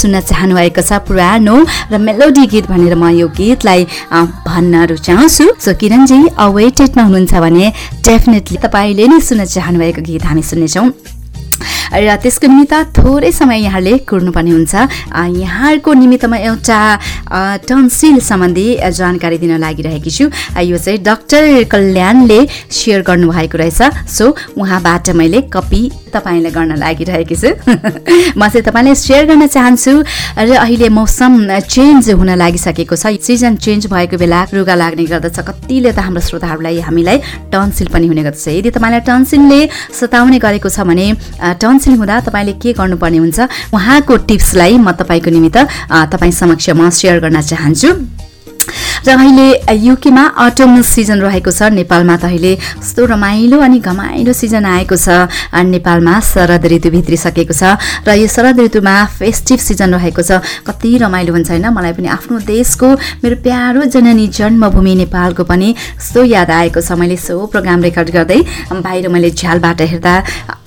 [0.00, 1.56] सुन्न चाहनुभएको छ पुरानो
[1.92, 3.80] र मेलोडी गीत भनेर म यो गीतलाई
[4.44, 7.66] भन्न रुचाउँछु। सो किरणजी अवेटेडमा हुनुहुन्छ भने
[8.04, 11.17] डेफिनेटली तपाईँले नै सुन्न चाहनुभएको गीत हामी सुन्नेछौँ।
[11.92, 14.74] र त्यसको निमित्त थोरै समय यहाँले कुर्नुपर्ने हुन्छ।
[15.38, 16.80] यहाँको निमित्तमा एउटा
[17.68, 20.24] टन्सिल सम्बन्धी जानकारी दिन लागिरहेकी छु।
[20.60, 22.40] यो चाहिँ डाक्टर कल्याणले
[22.70, 27.50] सेयर गर्नुभएको रहेछ। सो उहाँबाट मैले कपी तपाईँलाई गर्न लागिरहेकी छु।
[28.38, 29.92] म चाहिँ तपाईँलाई सेयर गर्न चाहन्छु
[30.38, 35.92] र अहिले मौसम चेन्ज हुन लागिसकेको छ। सिजन चेन्ज भएको बेला रुगा लाग्ने गर्दछ। कतिले
[35.92, 37.18] त हाम्रो श्रोताहरूलाई हामीलाई
[37.52, 39.60] टन्सिल पनि हुने गर्दछ। यदि तपाईँलाई टन्सिलले
[39.92, 41.06] सताउने गरेको छ भने
[41.60, 43.38] टन्सिल हुँदा तपाईँले के गर्नुपर्ने हुन्छ?
[43.74, 45.58] उहाँको टिप्सलाई म तपाईँको निमित्त
[46.12, 47.90] तपाईँ समक्ष म सेयर गर्न चाहन्छु।
[49.06, 54.64] र अहिले युकेमा अटम सिजन रहेको छ। नेपालमा त अहिले कस्तो रमाइलो अनि घमाइलो सिजन
[54.64, 55.08] आएको छ।
[55.54, 57.62] नेपालमा शरद ऋतु भित्रिसकेको छ
[58.06, 61.66] र यो शरद ऋतुमा फेस्टिभ सिजन रहेको छ। कति रमाइलो हुन्छ होइन?
[61.70, 62.88] मलाई पनि आफ्नो देशको
[63.22, 68.40] मेरो प्यारो जननी जन्मभूमि नेपालको पनि कस्तो याद आएको छ। मैले सो प्रोग्राम रेकर्ड गर्दै
[68.72, 70.14] बाहिर मैले झ्यालबाट हेर्दा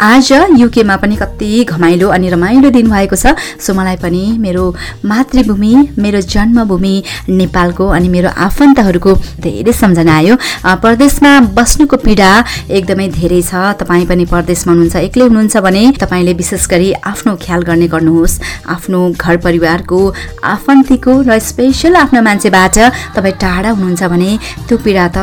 [0.02, 4.64] आज युकेमा पनि कति घमाइलो अनि रमाइलो दिन भएको छ। सो मलाई पनि मेरो
[5.06, 6.96] मातृभूमि मेरो जन्मभूमि
[7.30, 10.36] नेपालको अनि मेरो आफन्तहरूको धेरै सम्झना आयो।
[10.84, 12.30] परदेशमा बस्नुको पीडा
[12.70, 17.62] एकदमै धेरै छ। तपाईँ पनि परदेशमा हुनुहुन्छ एक्लै हुनुहुन्छ भने तपाईँले विशेष गरी आफ्नो ख्याल
[17.70, 18.40] गर्ने गर्नुहोस्।
[18.76, 20.00] आफ्नो घर परिवारको
[20.44, 22.78] आफन्तीको र स्पेसल आफ्नो मान्छेबाट
[23.16, 24.32] तपाईँ टाढा हुनुहुन्छ भने
[24.68, 25.20] त्यो पीडा त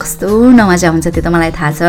[0.00, 1.80] कस्तो नमजा हुन्छ त्यो त मलाई थाहा छ।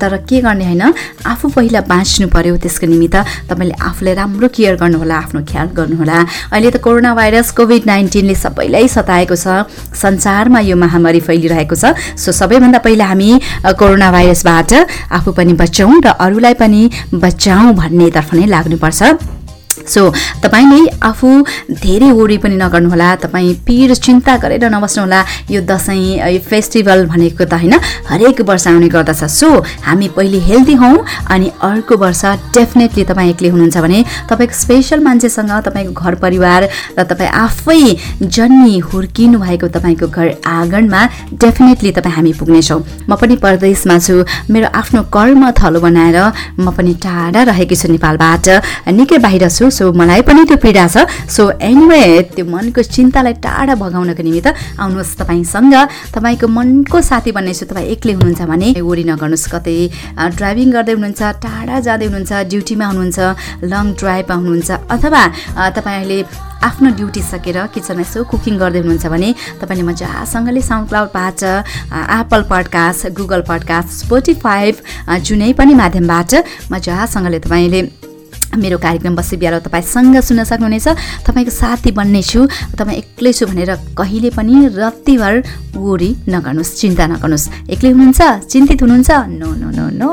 [0.00, 0.82] तर के गर्ने होइन?
[1.26, 6.18] आफू पहिला बाँच्नु पर्यो त्यसको निमित्त तपाईँले आफूलाई राम्रो केयर गर्नुहोला आफ्नो ख्याल गर्नुहोला।
[6.54, 12.32] अहिले त कोरोना भाइरस कोभिड नाइन्टिनले सबैलाई सताएको छ। संसारमा यो महामारी फैलिरहेको छ। सो
[12.32, 13.30] सबैभन्दा पहिला हामी
[13.78, 14.72] कोरोना भाइरसबाट
[15.10, 16.82] आफू पनि बचाउँ र अरूलाई पनि
[17.14, 19.00] बचाउँ भन्नेतर्फ नै लाग्नुपर्छ।
[19.70, 20.02] सो
[20.42, 21.28] तपाईँले आफू
[21.78, 27.74] धेरै वरि पनि नगर्नुहोला तपाईँ पिर चिन्ता गरेर नबस्नुहोला। यो दसैँ फेस्टिभल भनेको त होइन
[28.10, 29.48] हरेक वर्ष आउने गर्दछ। सो
[29.86, 30.96] हामी पहिले हेल्दी हौँ
[31.30, 32.24] अनि अर्को वर्ष
[32.56, 37.80] डेफिनेटली तपाईँ एक्लै हुनुहुन्छ भने तपाईँको स्पेसल मान्छेसँग तपाईँको घर परिवार र तपाईँ आफै
[38.26, 41.02] जन्मी हुर्किनु भएको तपाईँको घर आँगनमा
[41.34, 46.18] डेफिनेटली तपाईँ हामी पुग्नेछौँ। म पनि परदेशमा छु। मेरो आफ्नो कर्म थलो बनाएर
[46.58, 48.46] म पनि टाढा रहेकी छु नेपालबाट।
[48.90, 53.74] निकै बाहिर छु सो मलाई पनि त्यो पीडा छ। सो एनिवे त्यो मनको चिन्तालाई टाढा
[53.76, 55.74] भगाउनको निमित्त आउनुहोस् तपाईँसँग।
[56.16, 59.76] तपाईँको मनको साथी बन्नेछु। तपाईँ एक्लै हुनुहुन्छ भने वरि नगर्नुहोस्। कतै
[60.16, 63.18] ड्राइभिङ गर्दै हुनुहुन्छ टाढा जाँदै हुनुहुन्छ ड्युटीमा हुनुहुन्छ
[63.68, 65.22] लङ ड्राइभमा हुनुहुन्छ अथवा
[65.76, 66.18] तपाईँले
[66.68, 69.28] आफ्नो ड्युटी सकेर किचनमा यसो कुकिङ गर्दै हुनुहुन्छ भने
[69.60, 71.40] तपाईँले मजासँगले sound क्लाउडबाट
[72.16, 74.74] Apple podcast Google podcast Spotify
[75.20, 76.32] जुनै पनि माध्यमबाट
[76.72, 78.09] मजासँगले तपाईँले
[78.50, 80.88] मेरो कार्यक्रम बसी बिहार तपाईँसँग सुन्न सक्नुहुनेछ।
[81.22, 85.34] तपाईँको साथी बन्ने छु। तपाईँ एक्लै छु भनेर कहिले पनि रत्तिभर
[85.70, 88.20] वरि नगर्नुहोस् चिन्ता नगर्नुहोस्। एक्लै हुनुहुन्छ?
[88.50, 89.10] चिन्तित हुनुहुन्छ?
[89.38, 90.10] No no no no.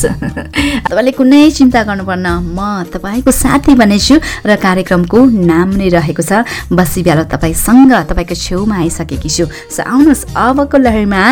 [0.86, 4.14] तपाईँले कुनै चिन्ता गर्नुपर्न म तपाईँको साथी बनेछु
[4.46, 5.18] र कार्यक्रमको
[5.50, 11.22] नाम नै रहेको छ। बसी बिहार तपाईँसँग तपाईँको छेउमा आइसकेकी छु। सो आउनुहोस् अबको लहरमा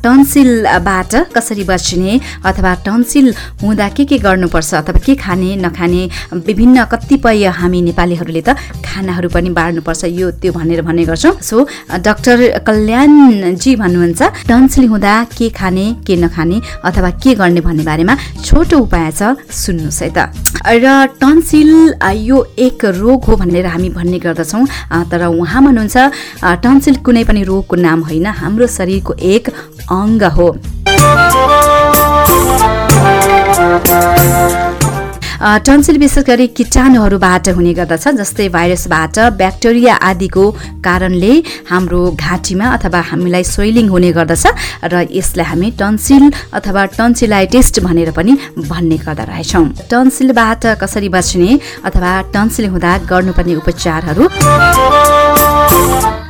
[0.00, 2.12] टन्सिलबाट कसरी बच्ने
[2.48, 3.26] अथवा टन्सिल
[3.60, 9.28] हुँदा के के गर्नुपर्छ अथवा के खाने नखाने भने विभिन्न कतिपय हामी नेपालीहरूले त खानाहरू
[9.34, 11.66] पनि बाँड्नुपर्छ। यो त्यो भनेर भन्ने गर्छौँ। सो
[11.98, 18.78] डाक्टर कल्याणजी भन्नुहुन्छ टन्सिल हुँदा के खाने के नखाने अथवा के गर्ने भन्ने बारेमा छोटो
[18.78, 20.18] उपाय छ सुन्नुहोस् है त।
[20.62, 20.86] र
[21.18, 21.70] टन्सिल
[22.28, 24.64] यो एक रोग हो भनेर हामी भन्ने गर्दछौँ।
[25.10, 25.96] तर उहाँ भन्नुहुन्छ
[26.62, 29.48] टन्सिल कुनै पनि रोगको नाम होइन हाम्रो शरीरको एक
[29.90, 30.48] अङ्ग हो।
[35.38, 40.44] टन्सिल विशेष गरी किटाणुहरूबाट हुने गर्दछ जस्तै भाइरसबाट ब्याक्टेरिया आदिको
[40.86, 41.32] कारणले
[41.70, 44.44] हाम्रो घाँटीमा अथवा हामीलाई सोइलिङ हुने गर्दछ
[44.92, 46.24] र यसलाई हामी टन्सिल
[46.58, 48.32] अथवा टन्सिलाइटिस्ट भनेर पनि
[48.66, 51.50] भन्ने गर्दा रहेछौँ। टन्सिलबाट कसरी बच्ने
[51.86, 54.24] अथवा टन्सिल हुँदा गर्नुपर्ने उपचारहरू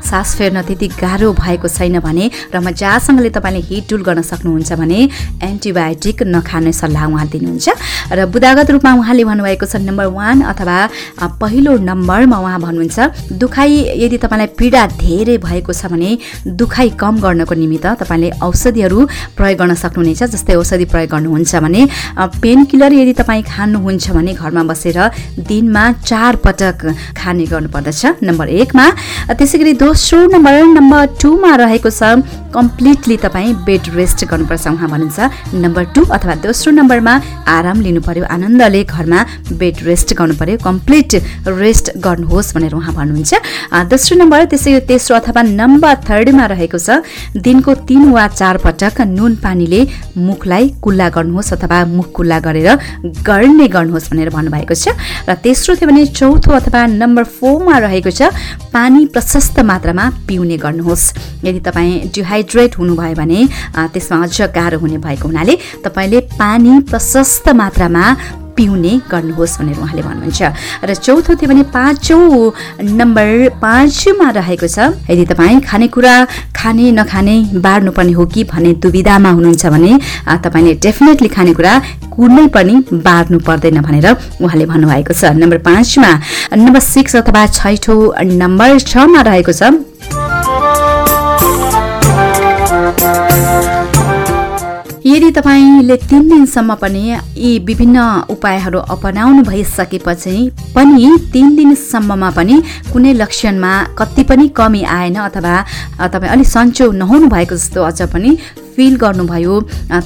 [0.09, 5.01] सास फेर्न त्यति गाह्रो भएको छैन भने र मजासँगले तपाईँले हिट टुल गर्न सक्नुहुन्छ भने
[5.43, 7.69] एन्टिबायोटिक नखाने सल्लाह उहाँ दिनुहुन्छ।
[8.13, 10.79] र बुदागत रूपमा उहाँले भन्नुभएको छ नम्बर वान अथवा
[11.41, 13.71] पहिलो नम्बरमा उहाँ भन्नुहुन्छ दुखाइ
[14.05, 16.11] यदि तपाईँलाई पीडा धेरै भएको छ भने
[16.57, 18.99] दुखाइ कम गर्नको निमित्त तपाईँले औषधिहरू
[19.37, 21.83] प्रयोग गर्न सक्नुहुनेछ जस्तै औषधि प्रयोग गर्नुहुन्छ भने
[22.43, 24.99] पेन किलर यदि तपाईँ खानुहुन्छ भने घरमा बसेर
[25.49, 26.79] दिनमा चार पटक
[27.19, 28.87] खाने गर्नुपर्दछ नम्बर एकमा।
[29.37, 35.55] त्यसै गरी दोस्रो नम्बर नम्बर टूमा रहेको छ। कम्प्लिटली तपाईँ बेड रेस्ट गर्नुपर्छ उहाँ भन्नुहुन्छ
[35.55, 39.21] नम्बर टू अथवा दोस्रो नम्बरमा आराम लिनु पर्यो आनन्दले घरमा
[39.53, 41.11] बेड रेस्ट गर्नु पर्यो कम्प्लिट
[41.45, 43.33] रेस्ट गर्नुहोस् भनेर उहाँ भन्नुहुन्छ।
[43.91, 47.03] दोस्रो नम्बर त्यसै तेस्रो अथवा नम्बर थर्डमा रहेको छ।
[47.37, 49.81] दिनको तिन वा चार पटक नुन पानीले
[50.17, 52.69] मुखलाई कुल्ला गर्नुहोस् अथवा मुख कुल्ला गरेर
[53.29, 54.97] गर्ने गर्नुहोस् भनेर भन्नुभएको छ।
[55.29, 58.33] र तेस्रो थियो भने चौथो अथवा नम्बर फोरमा रहेको छ।
[58.73, 61.05] पानी प्रशस्त मात्रामा पिउने गर्नुहोस्।
[61.45, 63.41] यदि तपाईँ डिहाइड्रेट हुनुभयो भने
[63.93, 68.05] त्यसमा अझ गाह्रो हुने भएको हुनाले तपाईँले पानी प्रशस्त मात्रामा
[68.59, 70.43] पिउने गर्नुहोस् भनेर उहाँले भन्नुहुन्छ।
[70.83, 73.31] र चौथो थियो भने पाँचौँ नम्बर
[73.63, 76.15] पाँचमा रहेको छ यदि तपाईँ खानेकुरा
[76.51, 79.93] खाने नखाने बाँड्नुपर्ने हो कि भन्ने दुविधामा हुनुहुन्छ भने
[80.43, 81.73] तपाईँले डेफिनेटली खानेकुरा
[82.11, 84.07] कुनै पनि बाँड्नु पर्दैन भनेर
[84.43, 86.11] उहाँले भन्नुभएको छ। नम्बर पाँचमा
[86.59, 88.01] नम्बर सिक्स अथवा छैठौँ
[88.43, 90.48] नम्बर छमा रहेको छ।
[95.07, 97.03] यदि तपाईँले तिन दिनसम्म पनि
[97.37, 97.99] यी विभिन्न
[98.31, 100.35] उपायहरू अपनाउनु भइसकेपछि
[100.75, 102.57] पनि तिन दिनसम्ममा पनि
[102.93, 105.55] कुनै लक्षणमा कति पनि कमी आएन अथवा
[106.05, 108.37] तपाईँ अलिक सन्चो नहुनु भएको जस्तो अझ पनि
[108.79, 109.55] फिल गर्नुभयो।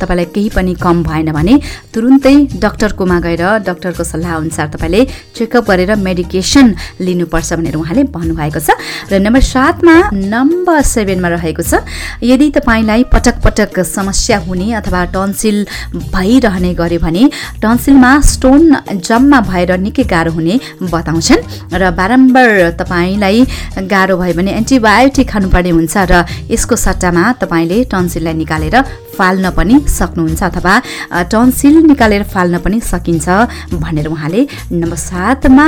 [0.00, 1.54] तपाईँलाई केही पनि कम भएन भने
[1.92, 5.00] तुरुन्तै डक्टरकोमा गएर डक्टरको सल्लाह अनुसार तपाईँले
[5.36, 6.66] चेकअप गरेर मेडिकेसन
[7.04, 8.72] लिनुपर्छ भनेर उहाँले भन्नुभएको छ।
[9.12, 11.84] र नम्बर सातमा नम्बर सेभेनमा रहेको छ
[12.24, 15.56] यदि तपाईँलाई पटक पटक समस्या हुने अथवा टन्सिल
[16.08, 17.24] भइरहने गर्यो भने
[17.60, 18.62] टन्सिलमा स्टोन
[19.04, 23.36] जम्मा भएर निकै गाह्रो हुने बताउँछन्। र बारम्बार तपाईँलाई
[23.84, 28.82] गाह्रो भयो भने एन्टिबायोटिक खानुपर्ने हुन्छ र यसको सट्टामा तपाईँले टन्सिललाई निकालेर
[29.18, 30.74] फाल्न पनि सक्नुहुन्छ अथवा
[31.32, 33.28] टन्सिल निकालेर फाल्न पनि सकिन्छ
[33.74, 35.66] भनेर उहाँले नम्बर सातमा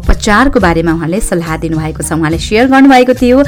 [0.00, 3.38] उपचारको बारेमा उहाँले सल्लाह दिनुभएको छ। उहाँले सेयर गर्नुभएको थियो।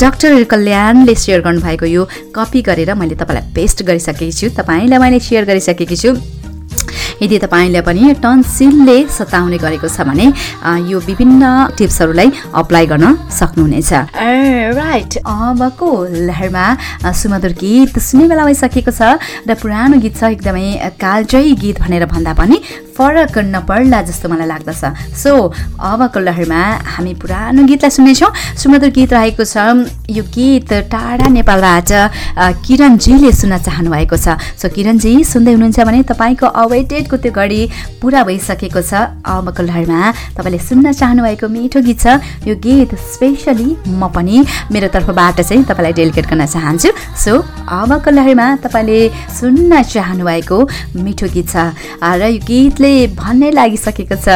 [0.00, 2.02] डाक्टर कल्याणले सेयर गर्नुभएको यो
[2.34, 6.41] कपी गरेर मैले तपाईँलाई पेस्ट गरिसकेकी छु। तपाईँलाई मैले सेयर गरिसकेकी छु।
[7.22, 10.26] यदि तपाईँलाई पनि टन्सिलले सताउने गरेको छ भने
[10.90, 11.44] यो विभिन्न
[11.78, 12.28] टिप्सहरूलाई
[12.60, 13.92] अप्लाई गर्न सक्नुहुनेछ।
[14.74, 15.90] राइट अबको
[16.28, 16.66] लहरमा
[17.12, 20.66] सुमधुर गीत सुन्ने बेला भइसकेको छ र पुरानो गीत छ एकदमै
[20.98, 22.56] कालजयी गीत भनेर भन्दा पनि
[22.92, 24.82] फरक नपर्ला जस्तो मलाई लाग्दछ।
[25.16, 25.30] सो
[25.80, 26.62] अबको लहरमा
[26.94, 28.30] हामी पुरानो गीतलाई सुन्नेछौँ।
[28.60, 29.56] सुमधुर गीत रहेको छ
[30.10, 31.90] यो गीत टाढा नेपालबाट
[32.66, 36.46] किरणजीले सुन्न चाहनु भएको छ। सो किरणजी सुन्दै हुनुहुन्छ भने तपाईँको
[37.12, 37.60] अवेटेडको त्यो घडी
[38.00, 38.92] पुरा भइसकेको छ
[39.24, 40.00] अबको लहरमा
[40.36, 42.06] तपाईँले सुन्न चाहनुभएको मिठो गीत छ
[42.48, 47.32] यो गीत स्पेसली म पनि मेरो तर्फबाट चाहिँ तपाईँलाई डेलिकेट गर्न चाहन्छु। सो
[47.68, 48.98] अबको लहरमा तपाईँले
[49.38, 50.58] सुन्न चाहनुभएको
[50.96, 51.56] मिठो गीत छ।
[52.00, 54.28] र यो गीत गीतले भन्नै लागिसकेको छ।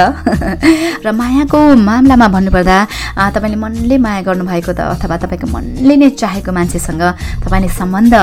[1.04, 2.78] र मायाको मामलामा भन्नुपर्दा
[3.16, 7.02] तपाईँले मनले माया गर्नुभएको त अथवा तपाईँको मनले नै चाहेको मान्छेसँग
[7.42, 8.14] तपाईँले सम्बन्ध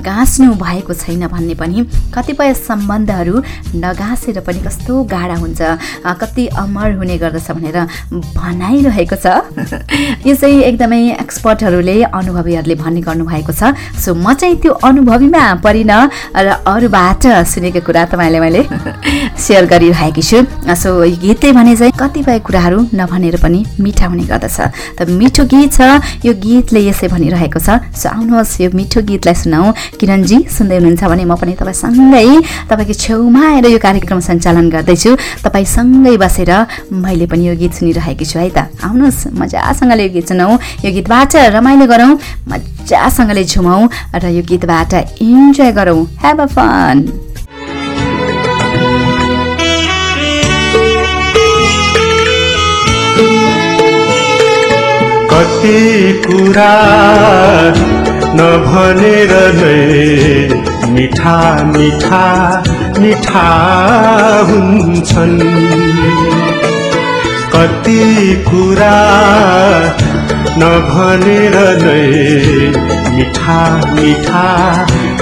[0.00, 1.78] गाँच्नु भएको छैन भन्ने पनि
[2.14, 3.34] कतिपय सम्बन्धहरू
[3.88, 5.60] नगाँसेर पनि कस्तो गाढा हुन्छ
[6.20, 7.78] कति अमर हुने गर्दछ भनेर
[8.36, 9.26] भनाइरहेको छ।
[10.28, 15.92] यो चाहिँ एकदमै एक्सपर्टहरूले अनुभवीहरूले भन्ने गर्नुभएको छ। सो म चाहिँ त्यो अनुभवीमा परिन
[16.36, 18.62] र अरूबाट सुनेको कुरा तपाईँलाई मैले
[19.44, 20.90] सेयर गरिरहेकी छु। सो
[21.22, 24.58] गीतले भने चाहिँ कतिपय कुराहरू नभनेर पनि मिठा हुने गर्दछ।
[24.98, 25.80] त मिठो गीत छ
[26.26, 29.66] यो गीतले यसै भनिरहेको छ। सो आउनुहोस् यो मिठो गीतलाई सुनाऊ
[30.00, 32.26] किरणजी सुन्दै हुनुहुन्छ भने म पनि तपाईँसँगै
[32.70, 35.10] तपाईँको छेउमा आएर यो कार्यक्रम सञ्चालन गर्दैछु।
[35.44, 36.52] तपाईँसँगै बसेर
[36.92, 40.52] मैले पनि यो गीत सुनिरहेकी छु है त। आउनुहोस् मजासँगले यो गीत सुनाऊ
[40.84, 42.12] यो गीतबाट रमाइलो गरौँ
[42.50, 46.96] मजासँगले झुमाउँ र यो गीतबाट इन्जोय गरौँ। हेभ अ फन
[55.30, 55.80] कति
[56.24, 56.74] कुरा
[58.38, 62.24] नभनेर नै मिठा मिठा
[63.00, 63.48] मिठा
[64.48, 65.38] हुन्छन्
[67.52, 68.02] कति
[68.48, 68.96] कुरा
[70.60, 72.08] नभनेर नै
[73.16, 73.60] मिठा
[73.94, 74.44] मिठा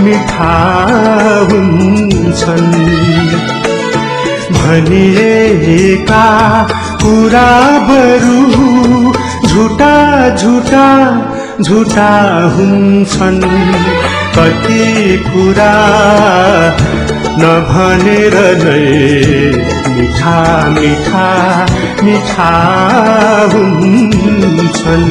[0.05, 0.55] मिठा
[1.51, 2.73] हुन्छन्
[4.57, 6.27] भनिएका
[7.03, 7.51] कुरा
[7.89, 8.39] बरु
[9.49, 9.95] झुटा
[10.37, 10.89] झुटा
[11.63, 12.11] झुटा
[12.57, 13.43] हुन्छन्।
[14.37, 15.75] कति कुरा
[17.41, 18.83] नभनेर नै
[19.97, 20.41] मिठा
[20.75, 21.29] मिठा
[22.05, 22.51] मिठा
[23.53, 25.07] हुन्छन्।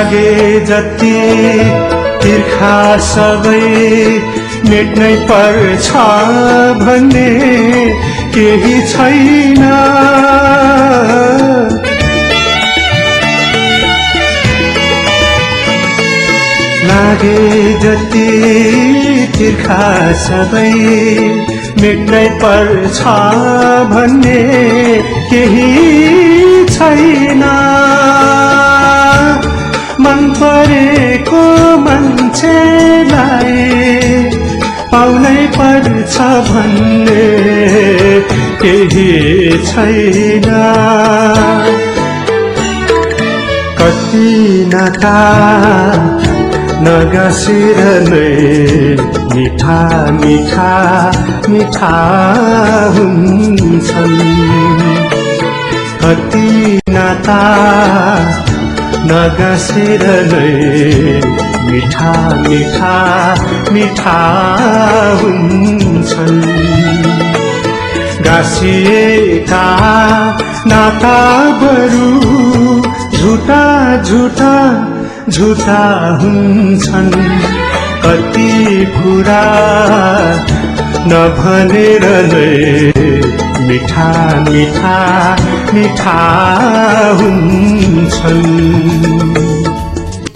[0.00, 1.16] लागे जति
[2.22, 3.56] तिर्खा सबै
[4.68, 6.04] मेट्नै पर्छ
[6.80, 7.24] भन्ने
[8.36, 9.60] केही छैन।
[16.86, 17.36] लागे
[17.84, 18.26] जति
[19.36, 19.90] तिर्खा
[20.24, 20.72] सबै
[21.82, 23.18] मेट्नै पर्छ
[23.92, 24.40] भन्ने
[25.30, 25.68] केही
[26.72, 27.44] छैन।
[30.02, 31.42] मन परेको
[31.84, 33.56] मान्छेलाई
[34.92, 36.16] पाउनै पर्छ
[36.48, 37.26] भन्ने
[38.62, 39.10] केही
[39.66, 40.48] छैन।
[43.80, 44.30] कति
[44.72, 45.18] नाता
[46.84, 47.80] नगासेर
[48.10, 48.30] नै
[49.34, 49.80] मिठा
[50.20, 50.72] मिठा
[51.48, 51.96] मिठा
[52.96, 54.18] हुन्छन्।
[56.02, 56.48] कति
[56.88, 57.40] नाता
[59.10, 60.02] नगासेर
[61.70, 62.96] मिठा मिठा
[63.72, 64.18] मिठा
[65.22, 66.42] हुन्छन्।
[68.26, 69.64] गाँसिएका
[70.66, 71.16] नाता
[71.62, 72.08] बरु
[73.18, 73.64] झुटा
[75.28, 75.80] झुटा
[76.22, 77.10] हुन्छन्।
[78.04, 78.52] कति
[78.94, 79.44] कुरा
[81.12, 83.19] नभनेर नै
[83.66, 84.06] मिठा
[84.48, 84.94] मिठा
[85.74, 86.16] मिठा
[87.18, 88.44] हुन्छन्।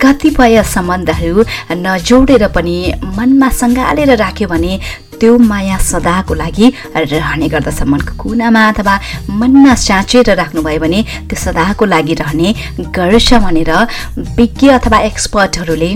[0.03, 1.45] कतिपय सम्बन्धहरू
[1.85, 2.77] नजोडेर पनि
[3.17, 4.73] मनमा सङ्घालेर राख्यो भने
[5.21, 6.67] त्यो माया सदाको लागि
[7.13, 8.95] रहने गर्दछ। मनको कुनामा अथवा
[9.41, 12.49] मनमा साँचेर राख्नुभयो भने त्यो सदाको लागि रहने
[12.97, 13.71] गर्छ भनेर
[14.37, 15.91] विज्ञ अथवा एक्सपर्टहरूले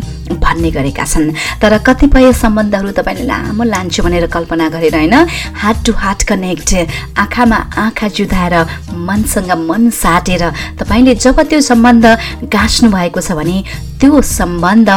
[0.49, 5.15] भन्ने गरेका छन्। तर कतिपय सम्बन्धहरू तपाईँले लामो लान्छु भनेर कल्पना गरेर होइन
[5.61, 6.71] हार्ट टु हार्ट कनेक्ट
[7.19, 8.55] आँखामा आँखा जुधाएर
[9.09, 10.45] मनसँग मन साटेर
[10.81, 12.07] तपाईँले जब त्यो सम्बन्ध
[12.49, 13.57] गाँच्नु भएको छ भने
[14.01, 14.91] त्यो सम्बन्ध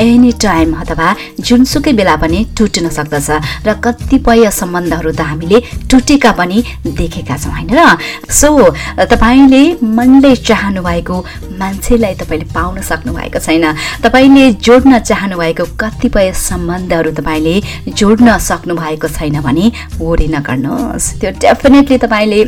[0.00, 3.30] एनी टाइम अथवा जुनसुकै बेला पनि टुट्न सक्दछ
[3.66, 6.58] र कतिपय सम्बन्धहरू त हामीले टुटेका पनि
[6.98, 7.80] देखेका छौँ होइन र?
[8.30, 8.50] सो
[9.06, 11.16] तपाईँले मनले चाहनु भएको
[11.58, 13.64] मान्छेलाई तपाईँले पाउन सक्नु भएको छैन।
[14.02, 17.54] तपाईँले जोड्न चाहनु भएको कतिपय सम्बन्धहरू तपाईँले
[17.94, 22.44] जोड्न सक्नु भएको छैन भने वरि नगर्नुहोस्। त्यो डेफिनेटली तपाईँले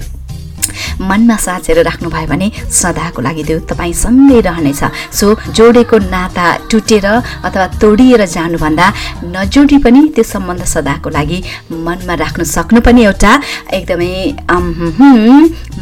[1.00, 7.06] मनमा साँचेर राख्नुभयो भने सदाको लागि त्यो तपाईँसँगै रहनेछ। सो जोडेको नाता टुटेर
[7.46, 8.86] अथवा तोडिएर जानुभन्दा
[9.34, 11.38] नजोडी पनि त्यो सम्बन्ध सदाको लागि
[11.86, 13.32] मनमा राख्न सक्नु पनि एउटा
[13.78, 14.12] एकदमै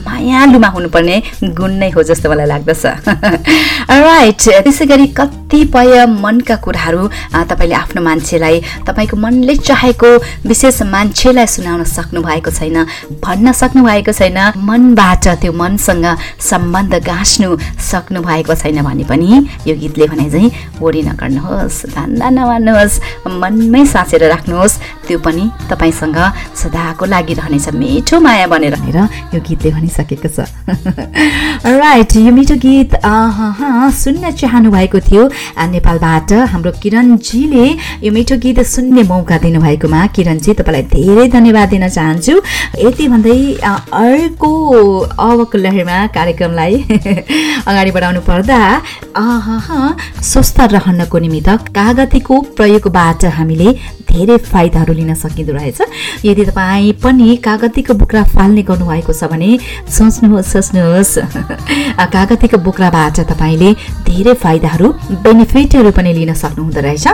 [0.04, 1.16] मायालुमा हुनुपर्ने
[1.56, 2.84] गुण नै हो जस्तो मलाई लाग्दछ।
[4.04, 7.02] राइट त्यसै गरी कतिपय मनका कुराहरू
[7.50, 10.10] तपाईँले आफ्नो मान्छेलाई तपाईँको मनले चाहेको
[10.46, 12.76] विशेष मान्छेलाई सुनाउन सक्नु भएको छैन
[13.24, 14.38] भन्न सक्नु भएको छैन
[14.74, 16.06] मनबाट त्यो मनसँग
[16.50, 17.48] सम्बन्ध गाँच्नु
[17.90, 19.30] सक्नु भएको छैन भने पनि
[19.66, 20.50] यो गीतले भने चाहिँ
[20.82, 23.00] ओरी नगर्नुहोस् धान्दा नमान्नुहोस्
[23.42, 26.18] मनमै साँचेर राख्नुहोस्। त्यो पनि तपाईँसँग
[26.56, 28.74] सदाको लागि रहनेछ मिठो माया बनेर।
[29.34, 30.48] यो गीतले भनिसकेको छ।
[31.80, 32.96] राइट यो मिठो गीत
[33.94, 35.22] सुन्न चाहनु भएको थियो।
[35.74, 37.66] नेपालबाट हाम्रो किरणजीले
[38.02, 42.34] यो मिठो गीत सुन्ने मौका दिनुभएकोमा किरणजी तपाईँलाई धेरै धन्यवाद दिन चाहन्छु।
[42.80, 44.50] यति भन्दै अर्को
[45.20, 46.74] अवक लहरमा कार्यक्रमलाई
[47.68, 48.58] अगाडि बढाउनु पर्दा
[50.30, 53.68] स्वस्थ रहनको निमित्त कागतीको प्रयोगबाट हामीले
[54.10, 55.80] धेरै फाइदाहरू लिन सकिँदो रहेछ।
[56.24, 59.50] यदि तपाईँ पनि कागतीको बोक्रा फाल्ने गर्नुभएको छ भने
[59.90, 61.12] सोच्नुहोस् सोच्नुहोस्।
[62.14, 63.70] कागतीको बोक्राबाट तपाईँले
[64.06, 64.88] धेरै फाइदाहरू
[65.24, 67.06] बेनिफिटहरू पनि लिन सक्नुहुँदो रहेछ।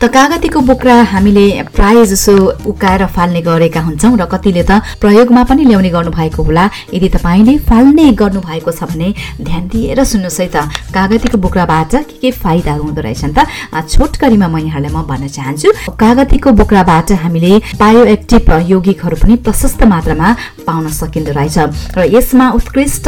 [0.00, 5.64] त कागतीको बोक्रा हामीले प्राय जसो उकाएर फाल्ने गरेका हुन्छौँ र कतिले त प्रयोगमा पनि
[5.66, 9.08] ल्याउने गर्नुभएको होला। यदि तपाईँले फाल्ने गर्नुभएको छ भने
[9.40, 10.56] ध्यान दिएर सुन्नुहोस् है त।
[10.94, 13.46] कागतीको बोक्राबाट के के फाइदाहरू हुँदो रहेछन् त?
[13.72, 20.28] छोटकरीमा म यहाँलाई म भन्न चाहन्छु कागतीको बोक्राबाट हामीले बायो एक्टिभ यौगिकहरू पनि प्रशस्त मात्रामा
[20.66, 21.58] पाउन सकिँदो रहेछ।
[21.96, 23.06] र यसमा उत्कृष्ट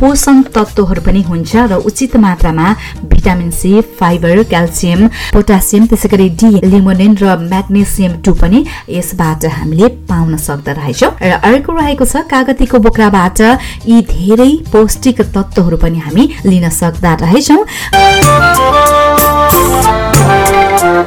[0.00, 2.66] पोषण तत्त्वहरू पनि हुन्छ र उचित मात्रामा
[3.06, 9.88] vitamin C fibre calcium potassium त्यसै गरी डी लिमोनिन र म्याग्नेसियम टू पनि यसबाट हामीले
[10.08, 13.40] पाउन सक्दो रहेछौँ। र अर्को रहेको छ कागतीको बोक्राबाट
[13.88, 17.62] यी धेरै पौष्टिक तत्त्वहरू पनि हामी लिन सक्दा रहेछौँ।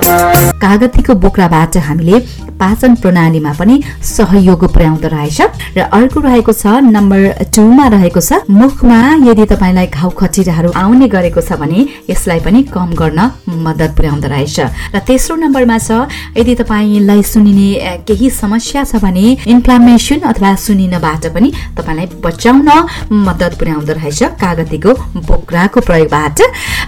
[0.09, 2.19] कागतीको बोक्राबाट हामीले
[2.59, 5.39] पाचन प्रणालीमा पनि सहयोग पुर्याउँदो रहेछ।
[5.77, 11.41] र अर्को रहेको छ नम्बर टूमा रहेको छ मुखमा यदि तपाईँलाई घाउ खटिराहरू आउने गरेको
[11.41, 11.79] छ भने
[12.09, 14.57] यसलाई पनि कम गर्न मद्दत पुर्याउँदो रहेछ।
[14.91, 21.49] र तेस्रो नम्बरमा छ यदि तपाईँलाई सुनिने केही समस्या छ भने इन्फ्लामेसन अथवा सुनिनबाट पनि
[21.79, 22.69] तपाईँलाई बचाउन
[23.07, 24.91] मद्दत पुर्याउँदो रहेछ कागतीको
[25.23, 26.37] बोक्राको प्रयोगबाट।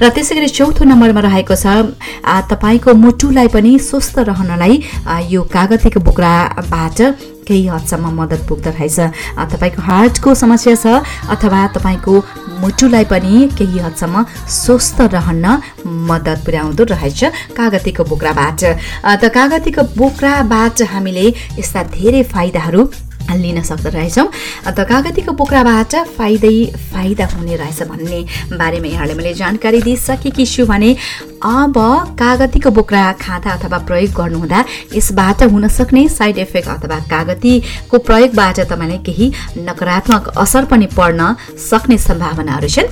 [0.04, 1.96] र त्यसै गरी चौथो नम्बरमा रहेको छ
[2.52, 4.76] तपाईँको मुटुलाई पनि स्वस्थ रहनलाई
[5.28, 7.00] यो कागतीको बोक्राबाट
[7.44, 9.00] केही हदसम्म मद्दत पुग्दो रहेछ।
[9.52, 12.14] तपाईँको हार्टको समस्या छ अथवा तपाईँको
[12.64, 15.46] मुटुलाई पनि केही हदसम्म स्वस्थ रहन
[16.08, 18.64] मद्दत पुर्याउँदो रहेछ कागतीको बोक्राबाट।
[19.04, 21.28] त कागतीको बोक्राबाट हामीले
[21.60, 22.82] यस्ता धेरै फाइदाहरू
[23.32, 24.28] लिन सक्दो रहेछौँ।
[24.68, 26.56] अन्त कागतीको बोक्राबाट फाइदै
[26.92, 28.20] फाइदा हुने रहेछ भन्ने
[28.54, 30.92] बारेमा यहाँले मैले जानकारी दिइसकेकी छु भने
[31.42, 31.78] अब
[32.20, 34.60] कागतीको बोक्रा खाँदा अथवा प्रयोग गर्नुहुँदा
[34.96, 41.22] यसबाट हुन सक्ने साइड इफेक्ट अथवा कागतीको प्रयोगबाट तपाईँलाई केही नकारात्मक असर पनि पर्न
[41.70, 42.88] सक्ने सम्भावनाहरू छन्।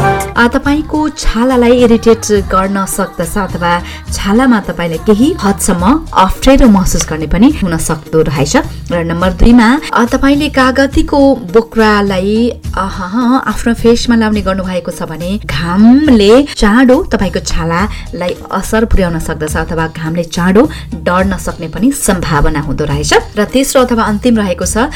[0.00, 3.72] तपाईँको छालालाई इरिटेट गर्न सक्दछ अथवा
[4.12, 5.84] छालामा तपाईँले केही हदसम्म
[6.24, 8.56] अप्ठ्यारो महसुस गर्ने पनि हुन सक्दो रहेछ।
[8.90, 11.18] र नम्बर दुईमा तपाईँले कागतीको
[11.54, 12.34] बोक्रालाई
[12.72, 20.24] आफ्नो फेसमा लाउने गर्नुभएको छ भने घामले चाँडो तपाईँको छालालाई असर पुर्याउन सक्दछ अथवा घामले
[20.24, 20.62] चाँडो
[21.04, 24.88] डढ्न सक्ने पनि सम्भावना हुँदो रहेछ। र तेस्रो अथवा अन्तिम रहेको छ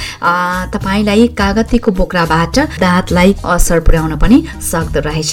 [0.74, 4.38] तपाईँलाई कागतीको बोक्राबाट दाँतलाई असर पुर्याउन पनि
[4.72, 5.32] सक्दो रहेछ।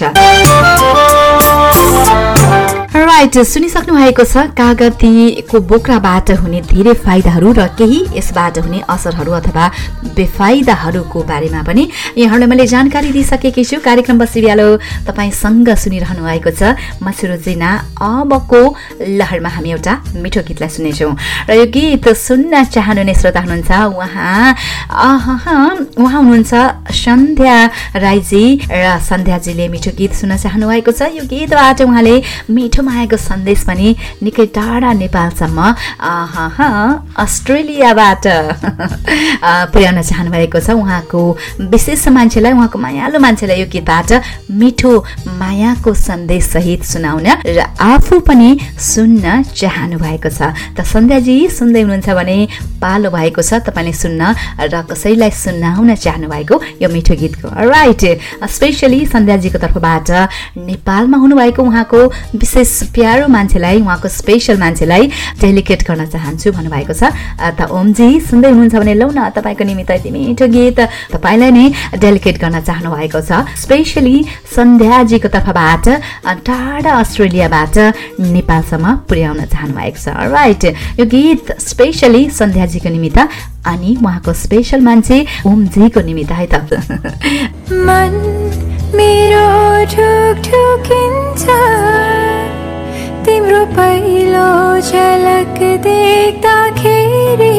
[2.91, 9.65] राइट सुनिसक्नु भएको छ कागतीको बोक्राबाट हुने धेरै फाइदाहरू र केही यसबाट हुने असरहरू अथवा
[10.17, 11.83] बेफाइदाहरूको बारेमा पनि
[12.17, 14.67] यहाँहरूलाई मैले जानकारी दिइसकेकी छु। कार्यक्रम बसिबिहालो
[15.07, 17.11] तपाईँसँग सुनिरहनु भएको छ म
[18.01, 18.61] अबको
[19.19, 21.13] लहरमा हामी एउटा मिठो गीतलाई सुन्नेछौँ
[21.49, 24.51] र यो गीत सुन्न चाहनुहुने श्रोता हुनुहुन्छ उहाँ
[25.95, 26.53] उहाँ हुनुहुन्छ
[26.91, 27.57] सन्ध्या
[27.95, 28.99] राईजी र
[29.51, 32.15] सन्ध्याजीले मिठो गीत सुन्न चाहनु भएको छ। यो गीतबाट उहाँले
[32.47, 33.87] मिठो मायाको सन्देश पनि
[34.23, 35.59] निकै टाढा नेपालसम्म
[37.19, 38.25] अस्ट्रेलियाबाट
[39.73, 41.19] पुर्याउन चाहनुभएको छ। उहाँको
[41.67, 44.09] विशेष मान्छेलाई उहाँको मायालु मान्छेलाई यो गीतबाट
[44.55, 44.91] मिठो
[45.35, 48.49] मायाको सन्देश सहित सुनाउन र आफू पनि
[48.79, 52.37] सुन्न चाहनु भएको छ। त सन्ध्याजी सुन्दै हुनुहुन्छ भने
[52.79, 54.21] पालो भएको छ। तपाईँले सुन्न
[54.71, 58.03] र कसैलाई सुनाउन चाहनु भएको यो मिठो गीतको। राइट
[58.47, 59.05] स्पेसली
[59.41, 60.09] सन्ध्याजीको तर्फबाट
[60.57, 61.99] नेपालमा हुनुभएको उहाँको
[62.37, 65.09] विशेष प्यारो मान्छेलाई उहाँको स्पेसल मान्छेलाई
[65.41, 67.09] डेलिकेट गर्न चाहन्छु भन्नुभएको छ।
[67.57, 70.79] त ओमजी सुन्दै हुनुहुन्छ भने लौ न तपाईँको निमित्त यति मिठो गीत
[71.09, 71.65] तपाईँलाई नै
[71.97, 74.17] डेलिकेट गर्न चाहनु भएको छ। स्पेसली
[74.55, 75.85] सन्ध्याजीको तर्फबाट
[76.45, 77.75] टाढा अस्ट्रेलियाबाट
[78.21, 80.63] नेपालसम्म पुर्याउन चाहनु भएको छ। राइट
[81.01, 83.19] यो गीत स्पेसली सन्ध्याजीको निमित्त
[83.65, 86.53] अनि उहाँको स्पेसल मान्छे ओमजीको निमित्त है त।
[88.97, 89.47] मेरो
[90.45, 91.45] ठुकिन्छ
[93.25, 94.49] तिम्रो पहिलो
[94.81, 97.55] झलक देख्दाखेरि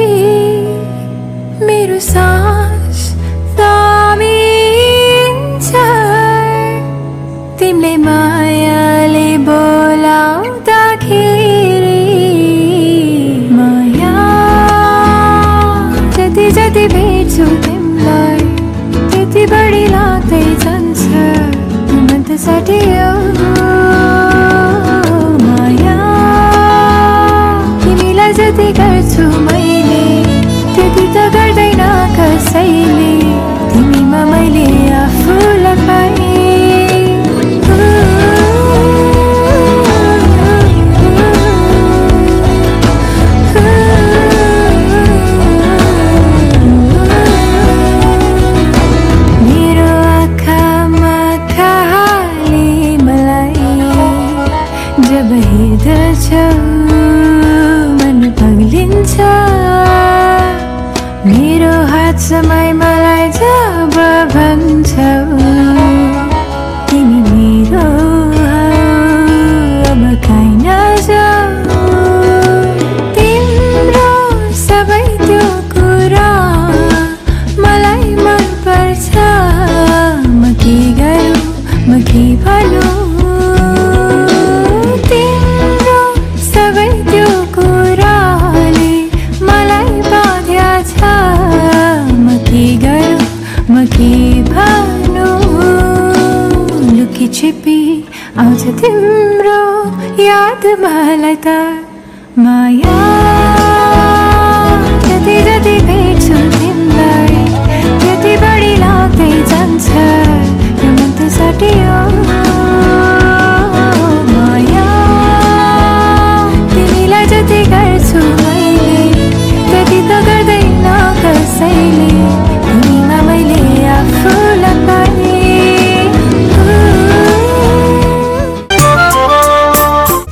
[1.66, 2.82] मेरो सास
[7.58, 8.41] तिमीले मायाले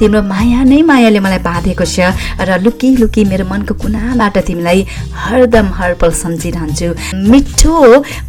[0.01, 4.81] तिम्रो माया नै मायाले मलाई बाँधेको छ र लुकी लुकी मेरो मनको कुनाबाट तिमीलाई
[5.23, 6.89] हरदम हरपल सम्झिरहन्छु।
[7.31, 7.77] मिठो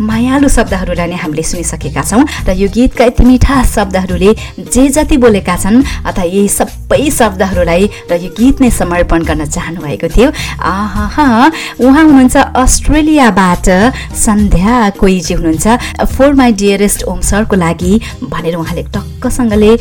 [0.03, 5.55] मायालु शब्दहरूलाई नै हामीले सुनिसकेका छौँ र यो गीतका यति मिठा शब्दहरूले जे जति बोलेका
[5.63, 5.77] छन्
[6.11, 11.27] अथवा यही सबै शब्दहरूलाई र यो गीत नै समर्पण गर्न चाहनुभएको थियो। आहा
[11.79, 13.67] उहाँ हुनुहुन्छ अस्ट्रेलियाबाट
[14.25, 15.65] सन्ध्या कोइजी हुनुहुन्छ।
[16.11, 17.93] फोर माई डियरेस्ट ओम सरको लागि
[18.27, 19.71] भनेर उहाँले टक्कसँगले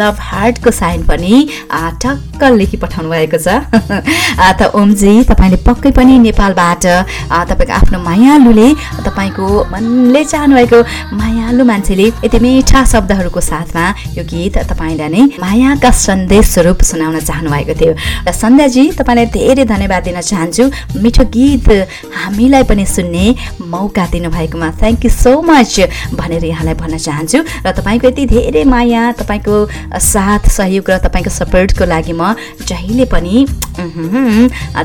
[0.00, 3.48] लभ हार्टको साइन पनि पनि आ, टक्क लेखी पठाउनु भएको छ।
[4.58, 6.84] त ओमजी तपाईँले पक्कै पनि नेपालबाट
[7.28, 8.68] तपाईँको आफ्नो मायालुले
[9.04, 10.78] तपाईँको मनले चाहनुभएको
[11.12, 13.84] मायालु मान्छेले यति मिठा शब्दहरूको साथमा
[14.16, 17.92] यो गीत तपाईँलाई नै मायाका सन्देश स्वरूप सुनाउन चाहनु भएको थियो।
[18.24, 20.64] र सन्ध्याजी तपाईँलाई धेरै धन्यवाद दिन चाहन्छु।
[21.02, 21.68] मिठो गीत
[22.16, 23.26] हामीलाई पनि सुन्ने
[23.68, 25.74] मौका दिनुभएकोमा थ्याङ्क यू सो मच
[26.16, 29.56] भनेर यहाँलाई भन्न चाहन्छु। र तपाईँको यति धेरै माया तपाईँको
[29.92, 33.46] साथ सहयोग र तपाईँको सपोर्टको लागि म जहिले पनि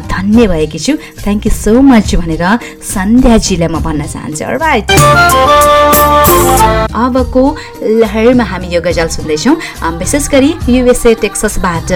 [0.10, 2.44] धन्य भएकी छु। थ्याङ्क यू सो मच भनेर
[2.82, 4.90] सन्ध्याजीलाई म भन्न चाहन्छु। राइट
[7.04, 7.44] अबको
[8.02, 9.56] लहरमा हामी यो गजल सुन्दैछौँ।
[10.00, 11.92] विशेष गरी युएसए टेक्ससबाट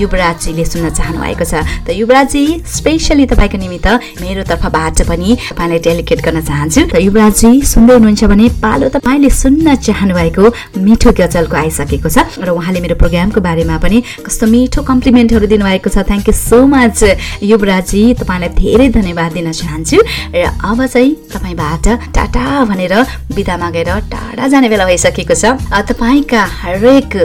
[0.00, 1.54] युवराजजीले सुन्न चाहनु भएको छ।
[1.86, 3.88] त युवराजजी स्पेसली तपाईँको निमित्त
[4.20, 9.66] मेरो तर्फबाट पनि तपाईँलाई डेलिकेट गर्न चाहन्छु। र युवराजजी सुन्दै हुनुहुन्छ भने पालो तपाईँले सुन्न
[9.80, 10.44] चाहनु भएको
[10.78, 16.04] मिठो गजलको आइसकेको छ। र उहाँले मेरो प्रोग्रामको बारेमा पनि कस्तो मिठो कम्प्लिमेन्टहरू दिनुभएको छ।
[16.04, 16.98] Thank you so much
[17.42, 18.02] Yuvrajji.
[18.20, 19.98] तपाईँलाई धेरै धन्यवाद दिन चाहन्छु।
[20.34, 22.94] र अब चाहिँ तपाईँबाट टाटा भनेर
[23.34, 25.56] बिदा मागेर टाढा जाने बेला भइसकेको छ।
[25.88, 27.16] तपाईँका हरेक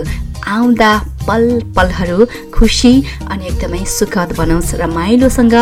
[0.47, 0.91] आउँदा
[1.27, 1.43] पल
[1.75, 2.93] पलहरू खुसी
[3.29, 5.55] अनि एकदमै सुखद बनोस् रमाइलोसँग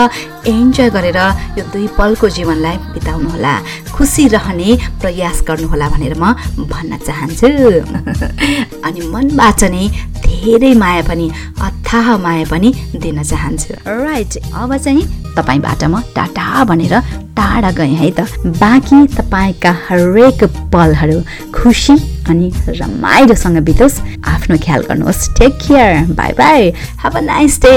[0.47, 1.19] इन्जोय गरेर
[1.57, 3.53] यो दुई पलको जीवनलाई बिताउनुहोला
[3.95, 6.33] खुसी रहने प्रयास गर्नुहोला भनेर म
[6.67, 7.47] भन्न चाहन्छु।
[8.85, 9.87] अनि मनबाट नै
[10.19, 11.27] धेरै माया पनि
[11.61, 12.69] अथाह माया पनि
[12.99, 15.03] दिन चाहन्छु। राइट अब चाहिँ
[15.37, 16.93] तपाईँबाट म टाटा भनेर
[17.39, 18.27] टाढा गएँ है त।
[18.59, 20.43] बाँकी तपाईँका हरेक
[20.73, 21.19] पलहरू
[21.55, 23.99] खुसी अनि रमाइलोसँग बितोस्।
[24.33, 26.69] आफ्नो ख्याल गर्नुहोस्। Take care bye bye
[27.03, 27.75] have a nice day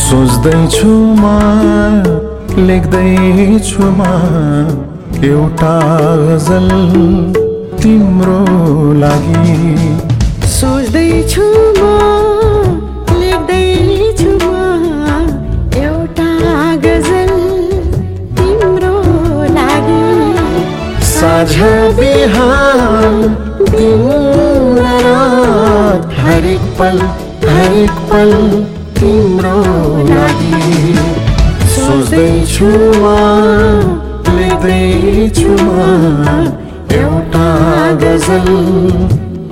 [0.00, 1.24] सोच्दैछु म
[2.66, 4.02] लेख्दैछु म
[5.24, 5.74] एउटा
[6.20, 6.68] गजल
[7.82, 8.38] तिम्रो
[9.00, 10.09] लागि।
[16.84, 17.32] गज़ल
[18.50, 18.96] तिम्रो
[26.18, 26.98] हरेक पल
[27.48, 28.32] हरेक पल
[28.98, 29.54] तिम्रो
[31.74, 32.70] सोच्दैछु
[34.36, 35.54] लेख्दैछु
[36.98, 37.48] एउटा
[38.02, 38.48] गज़ल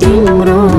[0.01, 0.78] तिम्रो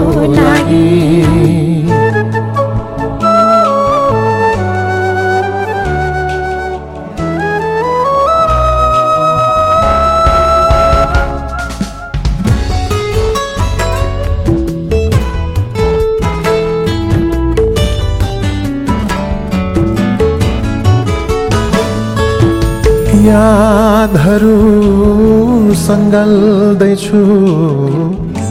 [26.09, 27.19] सङ्गाल्दैछु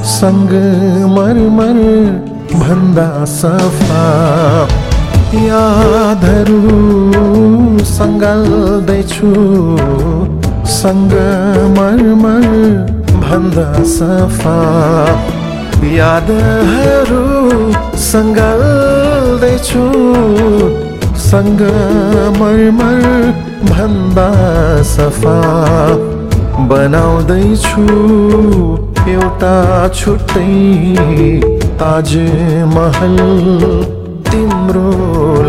[0.07, 0.53] सँग
[1.15, 1.79] मरमर
[2.55, 4.03] भन्दा सफा।
[5.47, 6.61] यादहरू
[7.95, 9.31] सङ्गाल्दैछु।
[10.75, 11.15] सँग
[11.79, 12.47] मरमर
[13.25, 14.55] भन्दा सफा।
[15.99, 17.25] यादहरू
[18.11, 19.85] सङ्गाल्दैछु।
[21.27, 21.63] सँग
[22.39, 23.03] मरमर
[23.73, 24.31] भन्दा
[24.95, 26.18] सफा।
[26.67, 27.83] बनाउँदैछु
[29.11, 29.57] एउटा
[29.95, 30.47] छुट्टै
[31.81, 32.11] ताज
[32.75, 33.17] महल
[34.31, 34.91] तिम्रो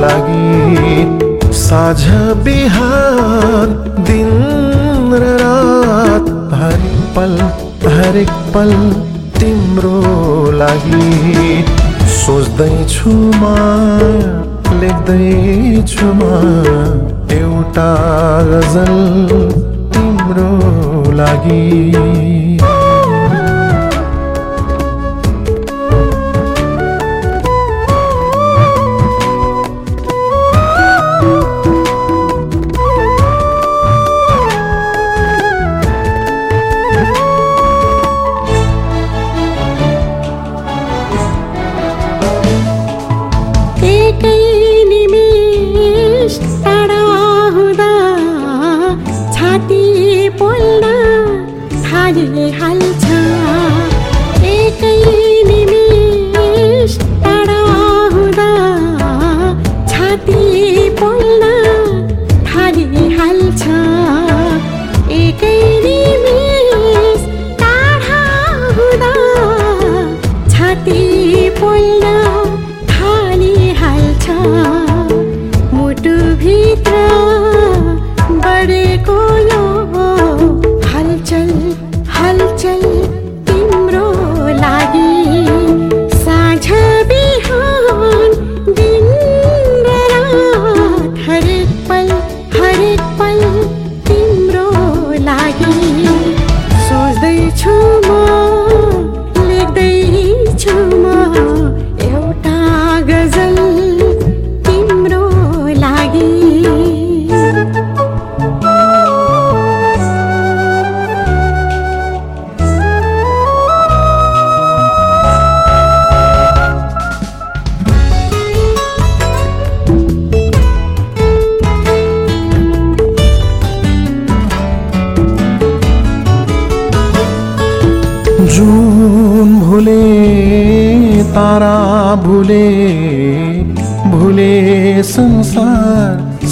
[0.02, 2.02] लागि। साझ
[2.46, 3.74] बिहान
[4.10, 4.32] दिन
[5.24, 6.30] रात
[6.60, 7.36] हरेक पल
[7.98, 8.72] हरेक पल
[9.40, 9.98] तिम्रो
[10.62, 11.66] लागि।
[12.20, 13.44] सोच्दैछु म
[14.82, 16.22] लेख्दैछु म
[17.40, 17.92] एउटा
[18.50, 18.96] गजल
[19.94, 20.50] तिम्रो
[21.20, 22.79] लागि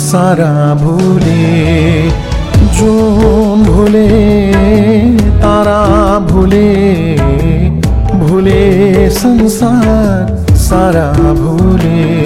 [0.07, 0.51] सारा
[0.81, 2.09] भूले
[2.77, 2.91] जो
[3.63, 4.07] भूले
[5.41, 5.81] तारा
[6.29, 6.69] भूले
[8.21, 11.07] भूले संसार सारा
[11.41, 12.16] भूले।